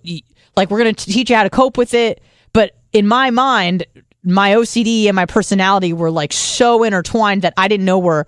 [0.55, 2.21] like we're going to teach you how to cope with it.
[2.53, 3.85] But in my mind,
[4.23, 8.25] my OCD and my personality were like so intertwined that I didn't know where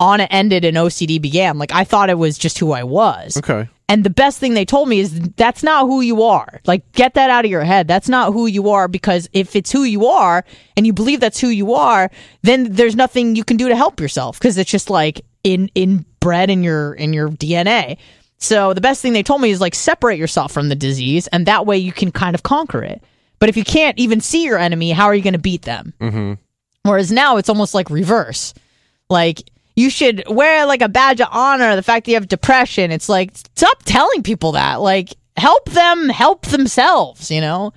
[0.00, 1.58] Anna ended and OCD began.
[1.58, 3.36] Like I thought it was just who I was.
[3.36, 3.68] Okay.
[3.88, 6.60] And the best thing they told me is that's not who you are.
[6.66, 7.86] Like, get that out of your head.
[7.86, 10.42] That's not who you are because if it's who you are
[10.76, 12.10] and you believe that's who you are,
[12.42, 16.06] then there's nothing you can do to help yourself because it's just like in, in
[16.24, 17.98] inbred in your in your DNA.
[18.38, 21.46] So the best thing they told me is like separate yourself from the disease, and
[21.46, 23.02] that way you can kind of conquer it.
[23.38, 25.92] But if you can't even see your enemy, how are you going to beat them?
[26.00, 26.34] Mm-hmm.
[26.82, 28.54] Whereas now it's almost like reverse.
[29.08, 29.42] Like
[29.76, 32.90] you should wear like a badge of honor the fact that you have depression.
[32.90, 34.80] It's like stop telling people that.
[34.80, 37.72] Like help them help themselves, you know?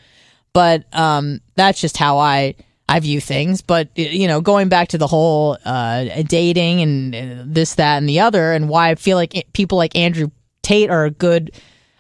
[0.54, 2.56] But um that's just how I
[2.90, 3.62] I view things.
[3.62, 8.08] But you know, going back to the whole uh dating and uh, this that and
[8.08, 10.30] the other and why I feel like it- people like Andrew
[10.64, 11.52] Tate are a good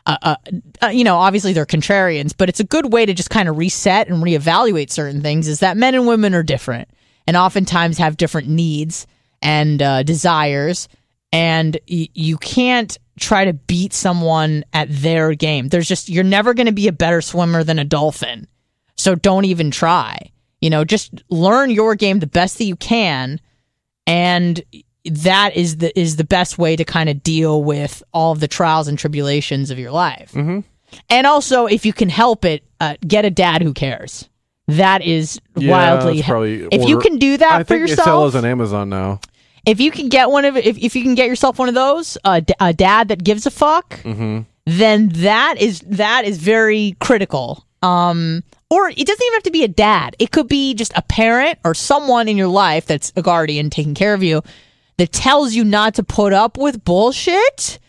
[0.05, 0.35] uh, uh,
[0.81, 3.57] uh, you know, obviously they're contrarians, but it's a good way to just kind of
[3.57, 5.49] reset and reevaluate certain things.
[5.49, 6.87] Is that men and women are different,
[7.27, 9.05] and oftentimes have different needs
[9.41, 10.87] and desires,
[11.33, 15.67] and y- you can't try to beat someone at their game.
[15.67, 18.47] There's just you're never going to be a better swimmer than a dolphin,
[18.95, 20.31] so don't even try.
[20.61, 23.39] You know, just learn your game the best that you can,
[24.05, 24.61] and
[25.05, 28.47] that is the is the best way to kind of deal with all of the
[28.47, 30.31] trials and tribulations of your life.
[30.33, 30.59] Mm-hmm.
[31.09, 34.29] And also, if you can help it, uh, get a dad who cares.
[34.69, 36.15] That is Yeah, wildly.
[36.17, 38.49] that's probably if you can do that I for think they sell yourself, those on
[38.49, 39.19] Amazon now.
[39.65, 42.17] if you can get one of if if you can get yourself one of those,
[42.25, 47.65] uh, d- a dad that gives a fuck, then that is that is very critical.
[47.81, 50.15] Um, or it doesn't even have to be a dad.
[50.19, 53.93] It could be just a parent or someone in your life that's a guardian taking
[53.93, 54.41] care of you
[54.97, 57.79] that tells you not to put up with bullshit.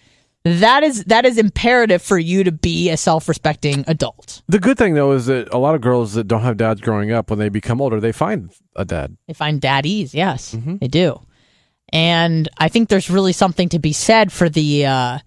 [0.44, 4.40] That is that is imperative for you to be a self-respecting adult.
[4.48, 7.12] The good thing though is that a lot of girls that don't have dads growing
[7.12, 9.16] up, when they become older, they find a dad.
[9.26, 11.20] They find daddies, yes, they do.
[11.90, 15.18] And I think there's really something to be said for the uh,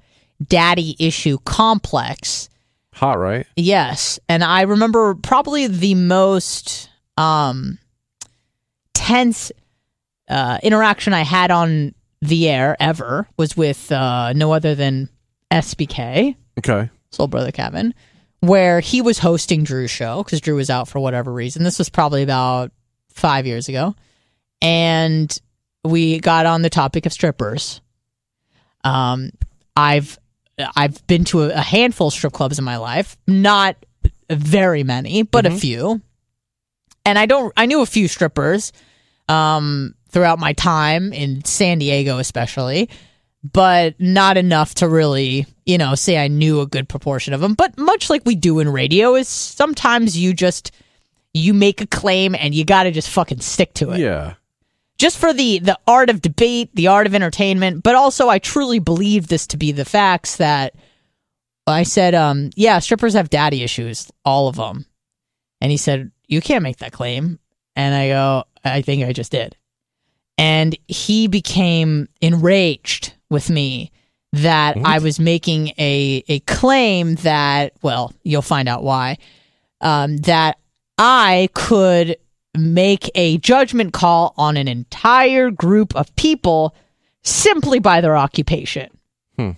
[0.47, 2.49] daddy issue complex.
[2.94, 3.48] Hot, right?
[3.56, 7.78] Yes, and I remember probably the most um,
[8.94, 9.52] tense
[10.28, 15.10] uh, interaction I had on the air ever was with uh, no other than
[15.49, 16.90] SBK, Okay.
[17.11, 17.94] Soul Brother Kevin,
[18.41, 21.64] where he was hosting Drew's show because Drew was out for whatever reason.
[21.64, 22.72] This was probably about
[23.10, 23.95] five years ago,
[24.61, 25.36] and
[25.84, 27.82] we got on the topic of strippers.
[28.84, 29.32] Um,
[29.76, 30.20] I've
[30.76, 33.76] I've been to a, a handful of strip clubs in my life, not
[34.30, 36.02] very many, but a few.
[37.06, 38.72] And I don't I knew a few strippers
[39.28, 42.90] um throughout my time in San Diego especially,
[43.44, 47.54] but not enough to really, you know, say I knew a good proportion of them.
[47.54, 50.72] But much like we do in radio is sometimes you just
[51.34, 54.34] you make a claim and you got to just fucking stick to it Yeah.
[55.02, 58.78] Just for the the art of debate, the art of entertainment, but also I truly
[58.78, 60.76] believe this to be the facts that
[61.65, 64.86] I said, um, yeah, strippers have daddy issues, all of them.
[65.60, 67.40] And he said, You can't make that claim.
[67.76, 69.56] And I go, I think I just did.
[70.38, 73.91] And he became enraged with me
[74.34, 79.18] that I was making a, a claim that, well, you'll find out why,
[79.82, 80.60] um, that
[80.99, 82.18] I could
[82.56, 86.76] make a judgment call on an entire group of people
[87.23, 88.90] simply by their occupation.
[89.38, 89.52] Hmm.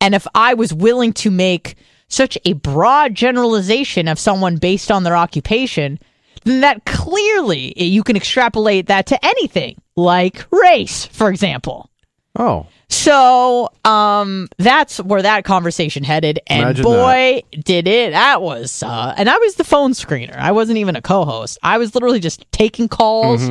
[0.00, 1.76] And if I was willing to make
[2.08, 5.98] such a broad generalization of someone based on their occupation,
[6.44, 11.89] then that clearly you can extrapolate that to anything, like race, for example.
[12.38, 18.12] Oh, So, um, that's where that conversation headed, and Imagine boy, did it!
[18.12, 20.36] That was, uh, and I was the phone screener.
[20.36, 21.58] I wasn't even a co-host.
[21.62, 23.42] I was literally just taking calls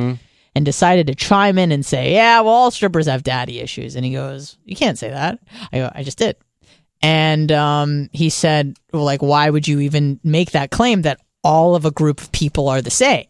[0.54, 4.04] and decided to chime in and say, "Yeah, well, all strippers have daddy issues." And
[4.04, 5.38] he goes, "You can't say that."
[5.72, 6.36] I go, "I just did."
[7.02, 11.74] And um, he said, "Well, like, why would you even make that claim that all
[11.74, 13.26] of a group of people are the same?"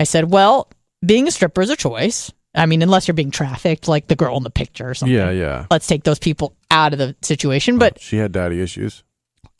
[0.00, 0.68] I said, "Well,
[1.06, 2.32] being a stripper is a choice.
[2.58, 5.14] I mean, unless you're being trafficked, like the girl in the picture or something.
[5.16, 5.66] yeah, yeah.
[5.70, 9.04] Let's take those people out of the situation." But she had daddy issues.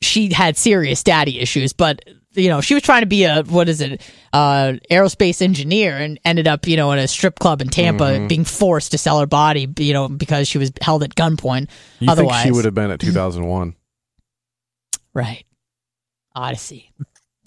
[0.01, 3.69] she had serious daddy issues, but you know, she was trying to be a what
[3.69, 4.01] is it,
[4.33, 8.27] uh, aerospace engineer, and ended up, you know, in a strip club in Tampa, Mm-hmm.
[8.29, 11.69] being forced to sell her body, you know, because she was held at gunpoint.
[11.99, 13.75] You Otherwise, think she would have been at 2001?
[15.15, 15.45] right?
[16.35, 16.93] Odyssey.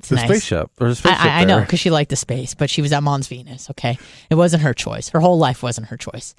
[0.02, 0.26] It's the nice.
[0.26, 0.72] spaceship.
[0.78, 2.92] There's a spaceship I, I, I know because she liked the space, but she was
[2.92, 3.70] at Mons Venus.
[3.70, 3.98] Okay,
[4.30, 5.10] it wasn't her choice.
[5.10, 6.34] Her whole life wasn't her choice.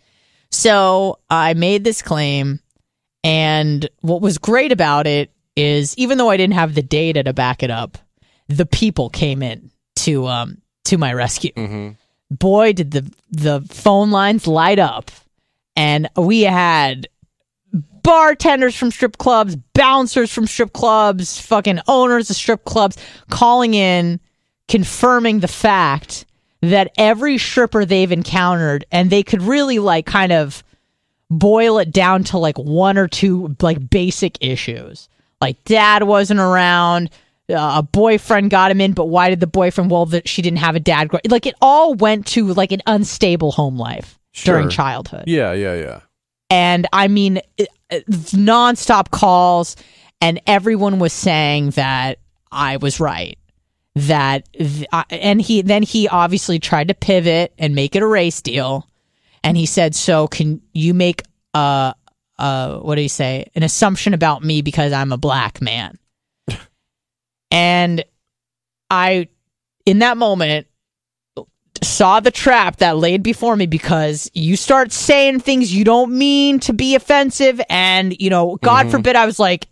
[0.50, 2.58] So I made this claim,
[3.24, 7.32] and what was great about it is, even though I didn't have the data to
[7.32, 7.98] back it up,
[8.48, 11.52] the people came in to um to my rescue.
[11.52, 11.96] Mhm.
[12.30, 15.10] Boy, did the the phone lines light up,
[15.76, 17.06] and we had
[18.02, 22.96] bartenders from strip clubs, bouncers from strip clubs, fucking owners of strip clubs
[23.30, 24.20] calling in,
[24.68, 26.24] confirming the fact
[26.60, 30.62] that every stripper they've encountered, and they could really like kind of
[31.30, 35.08] boil it down to like one or two like basic issues.
[35.40, 37.10] Like dad wasn't around,
[37.50, 39.90] uh, a boyfriend got him in, but why did the boyfriend?
[39.90, 41.08] Well, that she didn't have a dad.
[41.08, 45.74] gro- Like it all went to like an unstable home life during childhood Yeah, yeah,
[45.74, 46.00] yeah.
[46.48, 47.40] and I mean
[48.00, 49.76] nonstop calls,
[50.20, 52.18] and everyone was saying that
[52.50, 53.38] I was right.
[53.94, 58.06] That th- I- and he then he obviously tried to pivot and make it a
[58.06, 58.88] race deal,
[59.44, 61.22] and he said, "So can you make
[61.54, 61.94] a
[62.38, 65.98] uh what do you say an assumption about me because I'm a black man?"
[67.50, 68.04] and
[68.90, 69.28] I,
[69.86, 70.66] in that moment,
[71.82, 76.60] saw the trap that laid before me because you start saying things you don't mean
[76.60, 78.92] to be offensive and you know god mm-hmm.
[78.92, 79.66] forbid i was like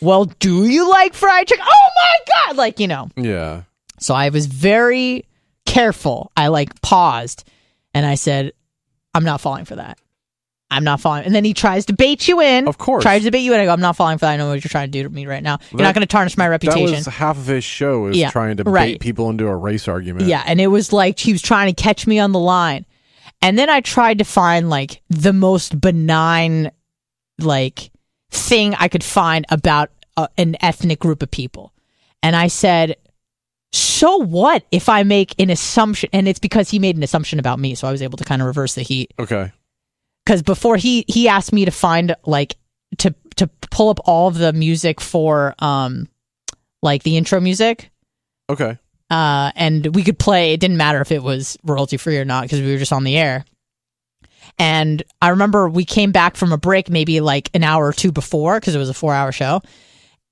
[0.00, 1.64] well do you like fried chicken?
[1.68, 3.08] Oh my god like you know.
[3.16, 3.62] Yeah.
[3.98, 5.24] so i was very
[5.66, 6.32] careful.
[6.36, 7.44] I like paused
[7.94, 8.52] and i said
[9.14, 9.98] i'm not falling for that
[10.70, 13.02] i'm not falling and then he tries to bait you in Of course.
[13.02, 14.62] tries to bait you in i go i'm not falling for that i know what
[14.64, 16.46] you're trying to do to me right now you're That- not going to tarnish my
[16.48, 16.86] reputation.
[16.92, 18.94] That was half of his show is Yeah, trying to right.
[18.94, 20.26] bait people into a race argument.
[20.26, 22.86] Yeah, and it was like he was trying to catch me on the line.
[23.42, 26.70] And then I tried to find like the most benign
[27.38, 27.90] like
[28.30, 31.72] thing I could find about uh, an ethnic group of people.
[32.22, 32.96] And I said,
[33.72, 37.58] "So what if I make an assumption?" And it's because he made an assumption about
[37.58, 39.52] me, so I was able to kind of reverse the heat Okay.
[40.24, 42.56] Because before he he asked me to find like
[42.98, 46.08] to to pull up all of the music for um
[46.82, 47.90] like the intro music
[48.50, 48.76] Okay.
[49.10, 50.52] uh, and we could play.
[50.52, 53.04] It didn't matter if it was royalty free or not because we were just on
[53.04, 53.44] the air.
[54.58, 58.12] And I remember we came back from a break maybe like an hour or two
[58.12, 59.62] before because it was a four hour show.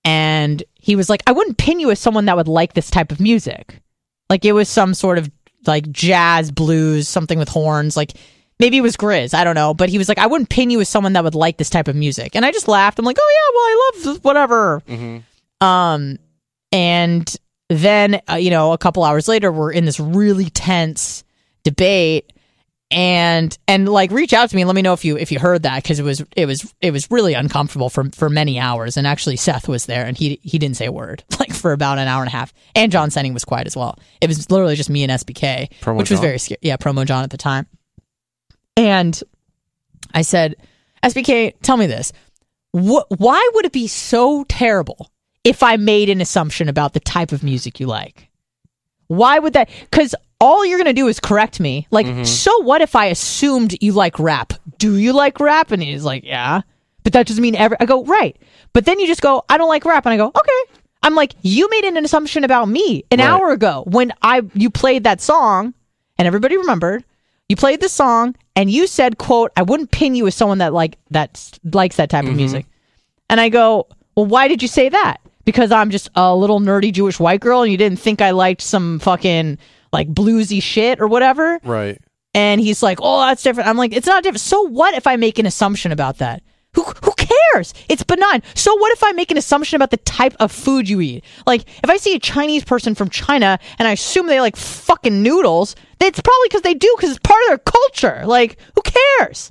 [0.05, 3.13] And he was like, I wouldn't pin you as someone that would like this type
[3.13, 3.81] of music.
[4.29, 5.31] Like it was some sort of
[5.67, 7.97] like jazz, blues, something with horns.
[7.97, 8.15] Like
[8.59, 9.35] maybe it was Grizz.
[9.35, 9.75] I don't know.
[9.75, 11.89] But he was like, I wouldn't pin you as someone that would like this type
[11.89, 12.35] of music.
[12.35, 12.99] And I just laughed.
[12.99, 14.83] I'm like, oh, yeah, well, I love whatever.
[15.61, 16.19] Um,
[16.73, 17.37] and
[17.69, 21.25] then uh, you know a couple hours later we're in this really tense
[21.65, 22.33] debate
[22.91, 25.39] and and like reach out to me and let me know if you if you
[25.39, 28.97] heard that because it was it was it was really uncomfortable for for many hours
[28.97, 31.99] and actually Seth was there and he he didn't say a word like for about
[31.99, 34.75] an hour and a half and John Senning was quiet as well it was literally
[34.75, 37.67] just me and SBK Promo which was very scary yeah promo John at the time
[38.79, 39.23] and
[40.15, 40.55] I said
[41.03, 42.13] SBK tell me this
[42.73, 45.11] what why would it be so terrible
[45.45, 48.29] if I made an assumption about the type of music you like?
[49.09, 49.69] Why would that?
[49.91, 51.87] Because all you're gonna do is correct me.
[51.91, 52.25] Like, Mm-hmm.
[52.25, 54.53] so what if I assumed you like rap?
[54.79, 55.71] Do you like rap?
[55.73, 56.61] And he's like, yeah,
[57.05, 57.77] but that doesn't mean ever.
[57.81, 58.37] I go right,
[58.75, 60.73] but then you just go, I don't like rap, and I go, okay.
[61.03, 63.27] I'm like, you made an assumption about me an Right.
[63.29, 65.73] hour ago when I you played that song,
[66.19, 67.03] and everybody remembered.
[67.49, 70.75] You played the song, and you said, "quote I wouldn't pin you as someone that
[70.75, 72.39] like that likes that type of mm-hmm.
[72.39, 72.67] music."
[73.31, 73.87] And I go,
[74.17, 75.19] "Well, why did you say that?
[75.45, 78.61] Because I'm just a little nerdy Jewish white girl, and you didn't think I liked
[78.61, 79.59] some fucking
[79.93, 82.03] like bluesy shit or whatever." Right.
[82.35, 84.41] And he's like, "Oh, that's different." I'm like, "It's not different.
[84.41, 86.43] So what if I make an assumption about that?
[86.79, 87.75] Who who cares?
[87.89, 88.41] It's benign.
[88.55, 91.25] So what if I make an assumption about the type of food you eat?
[91.45, 95.21] Like, if I see a Chinese person from China and I assume they like fucking
[95.21, 98.23] noodles, it's probably because they do because it's part of their culture.
[98.25, 99.51] Like, who cares?"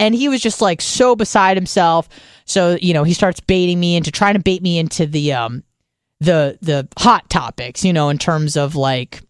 [0.00, 2.08] And he was just like so beside himself.
[2.46, 5.64] So you know, he starts baiting me into trying to bait me into the um
[6.20, 7.84] the the hot topics.
[7.84, 9.20] You know, in terms of like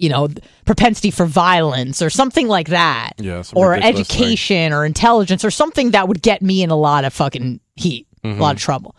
[0.00, 0.28] you know
[0.64, 3.12] propensity for violence or something like that.
[3.18, 4.24] Yeah, or ridiculous thing.
[4.24, 8.06] education or intelligence or something that would get me in a lot of fucking heat
[8.22, 8.40] a mm-hmm.
[8.40, 8.96] lot of trouble.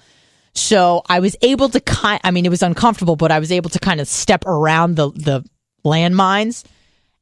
[0.53, 3.69] So i was able to kind i mean it was uncomfortable but i was able
[3.69, 5.45] to kind of step around the the
[5.85, 6.65] landmines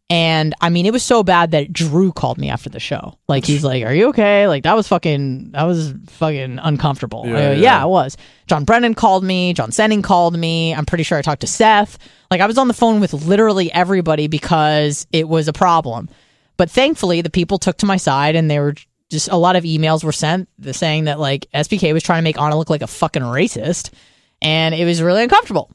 [0.10, 3.18] and I mean, it was so bad that Drew called me after the show.
[3.28, 7.24] Like, he's like, "Are you okay?" Like, that was fucking, that was fucking uncomfortable.
[7.26, 7.58] I Yeah, go, yeah.
[7.58, 8.18] yeah, it was.
[8.48, 9.54] John Brennan called me.
[9.54, 10.74] John Senning called me.
[10.74, 11.98] I'm pretty sure I talked to Seth.
[12.32, 16.10] Like, I was on the phone with literally everybody because it was a problem.
[16.58, 18.74] But thankfully, the people took to my side, and they were
[19.10, 22.24] just a lot of emails were sent the- saying that like SBK was trying to
[22.24, 23.92] make Anna look like a fucking racist,
[24.42, 25.72] and it was really uncomfortable.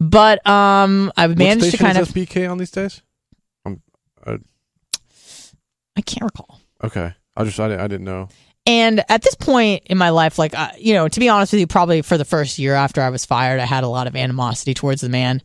[0.00, 2.08] But um, I managed to kind of.
[2.08, 3.02] SBK on these days?
[5.98, 6.60] I can't recall.
[6.82, 7.12] okay.
[7.36, 8.28] I just I, didn't- I didn't know.
[8.66, 11.60] And at this point in my life, like, uh, you know, to be honest with
[11.60, 14.14] you, probably for the first year after I was fired, I had a lot of
[14.16, 15.40] animosity towards the man.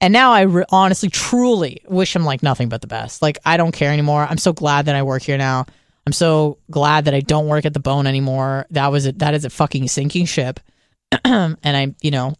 [0.00, 3.20] And now I re- honestly, truly wish him like nothing but the best.
[3.22, 4.26] Like, I don't care anymore.
[4.28, 5.66] I'm so glad that I work here now.
[6.06, 8.66] I'm so glad that I don't work at the bone anymore.
[8.70, 9.18] That was it.
[9.18, 10.58] that is a fucking sinking ship.
[11.24, 12.34] and I, you know,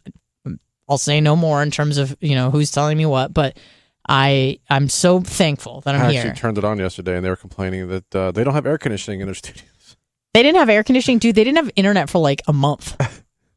[0.88, 3.56] I'll say no more in terms of, you know, who's telling me what, but
[4.08, 6.20] I, I'm so thankful that I'm I here.
[6.22, 8.78] actually turned it on yesterday, and they were complaining that uh, they don't have air
[8.78, 9.96] conditioning in their studios.
[10.34, 11.34] They didn't have air conditioning, dude.
[11.34, 12.96] They didn't have internet for like a month.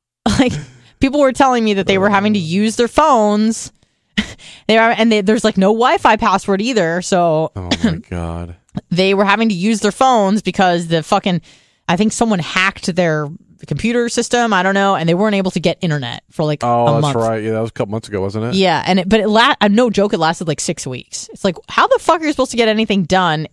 [0.40, 0.54] like
[1.00, 3.72] people were telling me that they were having to use their phones.
[4.68, 7.02] they are, and they, there's like no Wi-Fi password either.
[7.02, 8.56] So Oh my god.
[8.92, 11.42] they were having to use their phones because the fucking,
[11.88, 13.28] I think someone hacked their
[13.68, 14.54] computer system.
[14.54, 17.02] I don't know, and they weren't able to get internet for like Oh, a that's
[17.02, 17.16] month.
[17.16, 17.44] right.
[17.44, 18.56] Yeah, that was a couple months ago, wasn't it?
[18.56, 21.30] Yeah, and it, but it la- uh, no joke, it lasted like six weeks.
[21.34, 23.48] It's like how the fuck are you supposed to get anything done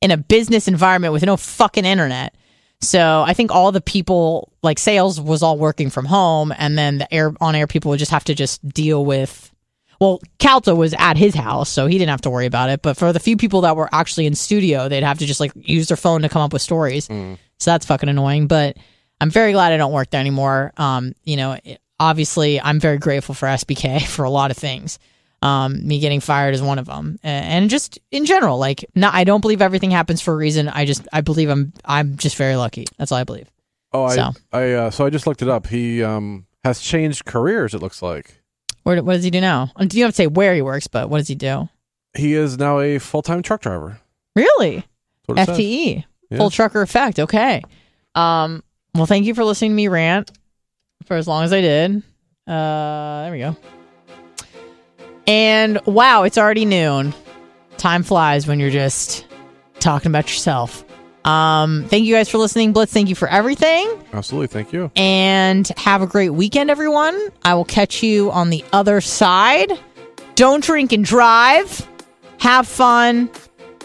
[0.00, 2.34] in a business environment with no fucking internet?
[2.80, 6.98] So I think all the people like sales was all working from home, and then
[6.98, 9.48] the air on air people would just have to just deal with.
[10.00, 12.82] Well, Calta was at his house, so he didn't have to worry about it.
[12.82, 15.52] But for the few people that were actually in studio, they'd have to just like
[15.54, 17.08] use their phone to come up with stories.
[17.62, 18.46] So that's fucking annoying.
[18.48, 18.76] But
[19.20, 20.72] I'm very glad I don't work there anymore.
[20.76, 24.98] Um, you know, it- obviously, I'm very grateful for SBK for a lot of things.
[25.40, 29.24] Um, me getting fired is one of them, and just in general, like, not, I
[29.24, 30.68] don't believe everything happens for a reason.
[30.68, 32.86] I just, I believe I'm, I'm just very lucky.
[32.96, 33.50] That's all I believe.
[33.92, 34.30] Oh, I So.
[34.52, 35.66] I uh, so I just looked it up.
[35.66, 37.74] He um has changed careers.
[37.74, 38.40] It looks like
[38.84, 39.72] Where, what does he do now?
[39.84, 40.86] Do you have to say where he works?
[40.86, 41.68] But what does he do?
[42.16, 43.98] he is now a full time truck driver.
[44.36, 44.84] Really?
[45.28, 46.38] FTE, Yeah.
[46.38, 47.18] full trucker effect.
[47.18, 47.62] Okay.
[48.14, 48.62] Um.
[48.94, 50.30] Well, thank you for listening to me rant
[51.06, 52.02] for as long as I did.
[52.46, 53.56] Uh, there we go.
[55.26, 57.14] And wow, it's already noon.
[57.78, 59.26] Time flies when you're just
[59.80, 60.84] talking about yourself.
[61.24, 62.92] Um, thank you guys for listening, Blitz.
[62.92, 63.88] Thank you for everything.
[64.12, 64.48] Absolutely.
[64.48, 64.90] Thank you.
[64.96, 67.28] And have a great weekend, everyone.
[67.44, 69.72] I will catch you on the other side.
[70.34, 71.88] Don't drink and drive.
[72.38, 73.30] Have fun.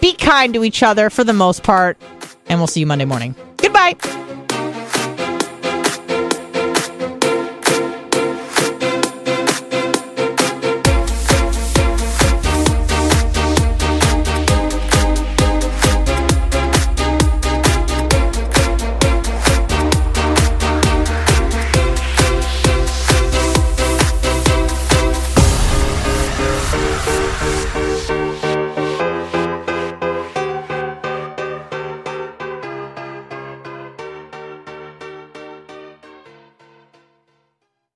[0.02, 1.98] Be kind to each other for the most part.
[2.50, 3.36] And we'll see you Monday morning.
[3.58, 3.96] Goodbye.